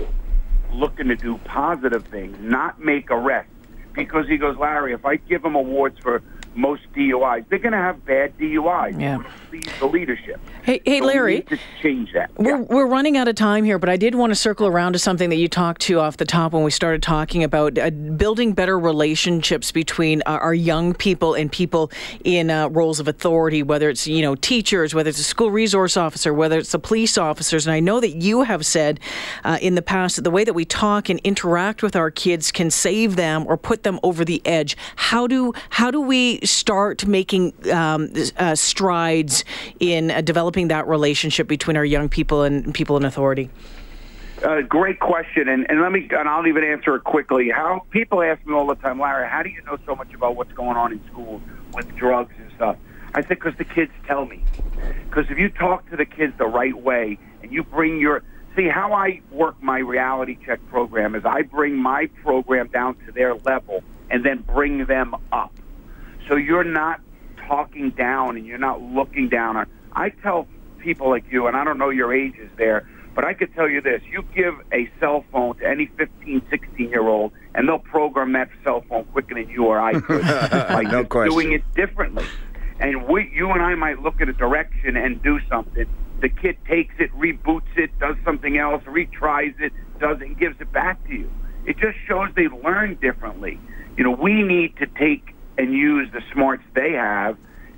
looking 0.73 1.07
to 1.07 1.15
do 1.15 1.37
positive 1.45 2.05
things, 2.07 2.37
not 2.41 2.79
make 2.79 3.09
arrests. 3.11 3.51
Because 3.93 4.27
he 4.27 4.37
goes, 4.37 4.57
Larry, 4.57 4.93
if 4.93 5.05
I 5.05 5.17
give 5.17 5.43
them 5.43 5.55
awards 5.55 5.99
for 5.99 6.21
most 6.55 6.81
DUIs, 6.93 7.47
they're 7.47 7.59
going 7.59 7.73
to 7.73 7.77
have 7.77 8.03
bad 8.05 8.37
DUIs. 8.37 8.99
Yeah. 8.99 9.23
Please, 9.53 9.79
the 9.79 9.85
leadership. 9.85 10.39
Hey, 10.63 10.81
hey, 10.83 10.97
So 10.97 11.05
Larry. 11.05 11.41
to 11.41 11.59
change 11.83 12.11
that. 12.13 12.31
We're, 12.37 12.57
Yeah. 12.57 12.65
we're 12.67 12.87
running 12.87 13.17
out 13.17 13.27
of 13.27 13.35
time 13.35 13.63
here, 13.65 13.77
but 13.77 13.87
I 13.87 13.97
did 13.97 14.15
want 14.15 14.31
to 14.31 14.35
circle 14.35 14.65
around 14.65 14.93
to 14.93 14.99
something 14.99 15.29
that 15.29 15.35
you 15.35 15.47
talked 15.47 15.81
to 15.83 15.99
off 15.99 16.17
the 16.17 16.25
top 16.25 16.53
when 16.53 16.63
we 16.63 16.71
started 16.71 17.03
talking 17.03 17.43
about 17.43 17.77
uh, 17.77 17.91
building 17.91 18.53
better 18.53 18.79
relationships 18.79 19.71
between 19.71 20.23
uh, 20.25 20.39
our 20.41 20.55
young 20.55 20.95
people 20.95 21.35
and 21.35 21.51
people 21.51 21.91
in 22.23 22.49
uh, 22.49 22.67
roles 22.69 22.99
of 22.99 23.07
authority, 23.07 23.61
whether 23.61 23.91
it's 23.91 24.07
you 24.07 24.23
know 24.23 24.33
teachers, 24.33 24.95
whether 24.95 25.09
it's 25.09 25.19
a 25.19 25.23
school 25.23 25.51
resource 25.51 25.97
officer, 25.97 26.33
whether 26.33 26.57
it's 26.57 26.71
the 26.71 26.79
police 26.79 27.15
officers. 27.15 27.67
And 27.67 27.75
I 27.75 27.79
know 27.79 27.99
that 27.99 28.15
you 28.15 28.41
have 28.41 28.65
said 28.65 28.99
uh, 29.43 29.59
in 29.61 29.75
the 29.75 29.83
past 29.83 30.15
that 30.15 30.23
the 30.23 30.31
way 30.31 30.43
that 30.43 30.53
we 30.53 30.65
talk 30.65 31.09
and 31.09 31.19
interact 31.23 31.83
with 31.83 31.95
our 31.95 32.09
kids 32.09 32.51
can 32.51 32.71
save 32.71 33.17
them 33.17 33.45
or 33.47 33.57
put 33.57 33.83
them 33.83 33.99
over 34.01 34.25
the 34.25 34.41
edge. 34.45 34.75
How 34.95 35.27
do 35.27 35.53
how 35.69 35.91
do 35.91 36.01
we 36.01 36.39
start 36.41 37.05
making 37.05 37.53
um, 37.71 38.11
uh, 38.37 38.55
in 39.79 40.11
uh, 40.11 40.21
developing 40.21 40.67
that 40.69 40.87
relationship 40.87 41.47
between 41.47 41.77
our 41.77 41.85
young 41.85 42.09
people 42.09 42.43
and 42.43 42.73
people 42.73 42.97
in 42.97 43.05
authority? 43.05 43.49
Uh, 44.43 44.61
great 44.61 44.99
question, 44.99 45.47
and, 45.47 45.69
and 45.69 45.81
let 45.81 45.91
me 45.91 46.07
and 46.11 46.27
I'll 46.27 46.45
even 46.47 46.63
answer 46.63 46.95
it 46.95 47.03
quickly. 47.05 47.49
How 47.49 47.85
people 47.91 48.21
ask 48.21 48.45
me 48.45 48.53
all 48.53 48.67
the 48.67 48.75
time, 48.75 48.99
Larry, 48.99 49.29
how 49.29 49.41
do 49.41 49.49
you 49.49 49.61
know 49.63 49.77
so 49.85 49.95
much 49.95 50.13
about 50.13 50.35
what's 50.35 50.51
going 50.51 50.75
on 50.75 50.91
in 50.91 51.01
schools 51.11 51.41
with 51.73 51.87
drugs 51.95 52.33
and 52.37 52.51
stuff? 52.55 52.75
I 53.15 53.21
said 53.21 53.29
because 53.29 53.55
the 53.57 53.63
kids 53.63 53.91
tell 54.05 54.25
me. 54.25 54.43
Because 55.05 55.29
if 55.29 55.37
you 55.37 55.49
talk 55.49 55.89
to 55.91 55.95
the 55.95 56.05
kids 56.05 56.33
the 56.37 56.47
right 56.47 56.75
way 56.75 57.17
and 57.41 57.53
you 57.53 57.63
bring 57.63 57.99
your 57.99 58.23
see 58.55 58.67
how 58.67 58.93
I 58.93 59.21
work 59.31 59.61
my 59.61 59.79
reality 59.79 60.37
check 60.45 60.59
program 60.69 61.15
is 61.15 61.23
I 61.25 61.43
bring 61.43 61.75
my 61.75 62.07
program 62.21 62.67
down 62.67 62.95
to 63.05 63.11
their 63.11 63.35
level 63.35 63.83
and 64.09 64.25
then 64.25 64.39
bring 64.41 64.85
them 64.85 65.15
up. 65.31 65.53
So 66.27 66.35
you're 66.35 66.63
not 66.63 67.01
talking 67.47 67.91
down 67.91 68.37
and 68.37 68.45
you're 68.45 68.57
not 68.57 68.81
looking 68.81 69.29
down 69.29 69.57
on. 69.57 69.67
I 69.93 70.09
tell 70.09 70.47
people 70.79 71.09
like 71.09 71.25
you, 71.31 71.47
and 71.47 71.55
I 71.55 71.63
don't 71.63 71.77
know 71.77 71.89
your 71.89 72.13
ages 72.13 72.49
there, 72.57 72.87
but 73.15 73.23
I 73.23 73.33
could 73.33 73.53
tell 73.53 73.69
you 73.69 73.81
this: 73.81 74.01
you 74.11 74.23
give 74.35 74.55
a 74.71 74.89
cell 74.99 75.23
phone 75.31 75.55
to 75.57 75.67
any 75.67 75.85
15, 75.97 76.41
16 76.49 76.89
year 76.89 77.07
old, 77.07 77.31
and 77.55 77.67
they'll 77.67 77.79
program 77.79 78.33
that 78.33 78.49
cell 78.63 78.83
phone 78.89 79.05
quicker 79.05 79.35
than 79.35 79.49
you 79.49 79.65
or 79.65 79.79
I 79.79 79.99
could 79.99 80.21
by 80.23 80.81
No 80.83 81.03
question. 81.03 81.31
doing 81.33 81.51
it 81.53 81.63
differently. 81.75 82.25
And 82.79 83.07
we, 83.07 83.31
you 83.33 83.51
and 83.51 83.61
I 83.61 83.75
might 83.75 83.99
look 84.01 84.19
at 84.19 84.27
a 84.29 84.33
direction 84.33 84.97
and 84.97 85.21
do 85.21 85.39
something. 85.49 85.85
The 86.21 86.29
kid 86.29 86.57
takes 86.67 86.95
it, 86.99 87.11
reboots 87.13 87.77
it, 87.77 87.97
does 87.99 88.15
something 88.25 88.57
else, 88.57 88.83
retries 88.83 89.59
it, 89.61 89.71
does 89.99 90.17
it, 90.21 90.27
and 90.27 90.37
gives 90.37 90.59
it 90.59 90.71
back 90.71 91.05
to 91.07 91.13
you. 91.13 91.31
It 91.65 91.77
just 91.77 91.97
shows 92.07 92.29
they 92.35 92.47
learn 92.47 92.95
differently. 92.95 93.59
You 93.95 94.03
know, 94.03 94.11
we 94.11 94.41
need 94.41 94.75
to 94.77 94.87
take 94.87 95.32
and 95.57 95.73
use 95.73 96.11
the 96.11 96.21
smarts 96.31 96.63
they 96.73 96.93
have 96.93 97.37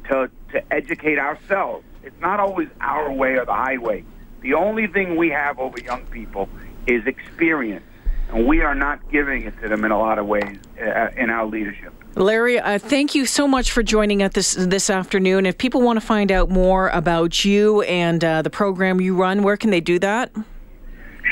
to 0.10 0.30
to 0.52 0.74
educate 0.74 1.20
ourselves. 1.20 1.86
It's 2.04 2.20
not 2.22 2.40
always 2.40 2.70
our 2.80 3.12
way 3.12 3.36
or 3.36 3.46
the 3.46 3.54
highway. 3.54 4.04
The 4.42 4.54
only 4.54 4.88
thing 4.88 5.16
we 5.16 5.30
have 5.30 5.60
over 5.60 5.80
young 5.80 6.06
people 6.06 6.48
is 6.86 7.06
experience, 7.08 7.86
and 8.30 8.48
we 8.48 8.62
are 8.62 8.76
not 8.76 9.12
giving 9.12 9.44
it 9.44 9.60
to 9.62 9.68
them 9.68 9.84
in 9.84 9.92
a 9.92 9.98
lot 9.98 10.20
of 10.20 10.28
ways 10.28 10.58
uh, 10.80 11.10
in 11.18 11.30
our 11.30 11.46
leadership. 11.48 11.94
Larry, 12.16 12.60
uh, 12.60 12.78
thank 12.80 13.14
you 13.14 13.26
so 13.26 13.48
much 13.48 13.72
for 13.72 13.84
joining 13.84 14.24
us 14.24 14.32
this 14.34 14.54
this 14.54 14.90
afternoon. 14.90 15.46
If 15.46 15.58
people 15.58 15.82
want 15.82 16.00
to 16.00 16.06
find 16.06 16.32
out 16.32 16.50
more 16.50 16.90
about 16.90 17.44
you 17.44 17.82
and 17.82 18.24
uh, 18.24 18.42
the 18.42 18.50
program 18.50 19.02
you 19.02 19.16
run, 19.16 19.44
where 19.44 19.58
can 19.58 19.70
they 19.72 19.82
do 19.82 20.00
that? 20.00 20.32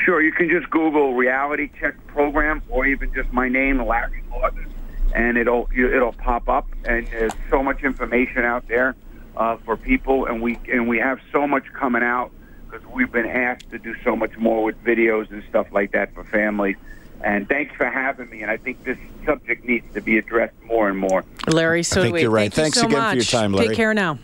Sure, 0.04 0.22
you 0.22 0.34
can 0.34 0.50
just 0.50 0.70
Google 0.70 1.14
reality 1.14 1.70
check 1.80 1.96
program 2.08 2.62
or 2.68 2.86
even 2.86 3.14
just 3.14 3.32
my 3.32 3.48
name, 3.48 3.82
Larry 3.86 4.24
Lawton, 4.30 4.73
and 5.14 5.38
it'll 5.38 5.70
you- 5.74 5.94
it'll 5.96 6.14
pop 6.14 6.50
up. 6.50 6.68
And 6.86 7.08
there's 7.08 7.34
so 7.50 7.64
much 7.64 7.84
information 7.84 8.44
out 8.44 8.68
there 8.68 8.96
uh, 9.38 9.58
for 9.58 9.78
people, 9.78 10.26
and 10.26 10.42
we 10.42 10.60
and 10.72 10.88
we 10.88 11.00
have 11.00 11.20
so 11.32 11.48
much 11.48 11.66
coming 11.74 12.04
out 12.04 12.32
because 12.70 12.86
we've 12.88 13.12
been 13.12 13.28
asked 13.28 13.70
to 13.72 13.80
do 13.80 13.96
so 14.04 14.16
much 14.16 14.36
more 14.38 14.64
with 14.64 14.84
videos 14.84 15.30
and 15.32 15.44
stuff 15.50 15.68
like 15.72 15.92
that 15.92 16.14
for 16.14 16.24
families. 16.24 16.76
And 17.24 17.48
thanks 17.48 17.74
for 17.76 17.86
having 17.90 18.30
me. 18.30 18.42
And 18.42 18.52
I 18.52 18.58
think 18.58 18.84
this 18.84 18.98
subject 19.26 19.64
needs 19.64 19.86
to 19.94 20.02
be 20.02 20.18
addressed 20.18 20.62
more 20.66 20.90
and 20.90 20.98
more. 21.00 21.24
Larry, 21.48 21.84
so 21.84 22.02
I 22.02 22.04
think 22.06 22.16
do 22.18 22.22
you're 22.24 22.32
right. 22.32 22.52
Thank 22.54 22.76
you 22.76 22.82
Thanks 22.82 22.82
so 22.82 22.86
again 22.88 23.00
much. 23.00 23.12
for 23.12 23.16
your 23.16 23.42
time, 23.42 23.54
Larry. 23.54 23.68
Take 23.70 23.78
care 23.78 23.94
now. 23.94 24.20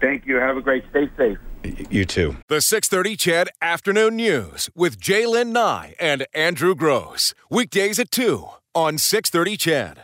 Thank 0.00 0.26
you. 0.26 0.36
Have 0.36 0.56
a 0.56 0.60
great. 0.62 0.84
Stay 0.90 1.08
safe. 1.16 1.38
You 1.90 2.04
too. 2.06 2.36
The 2.48 2.60
630 2.60 3.16
CHED 3.16 3.48
Afternoon 3.60 4.16
News 4.16 4.70
with 4.74 4.98
Jaylen 5.00 5.48
Nye 5.48 5.94
and 6.00 6.26
Andrew 6.32 6.74
Gross. 6.74 7.34
Weekdays 7.50 7.98
at 7.98 8.10
2 8.10 8.46
on 8.74 8.96
630 8.96 9.56
CHED. 9.56 9.98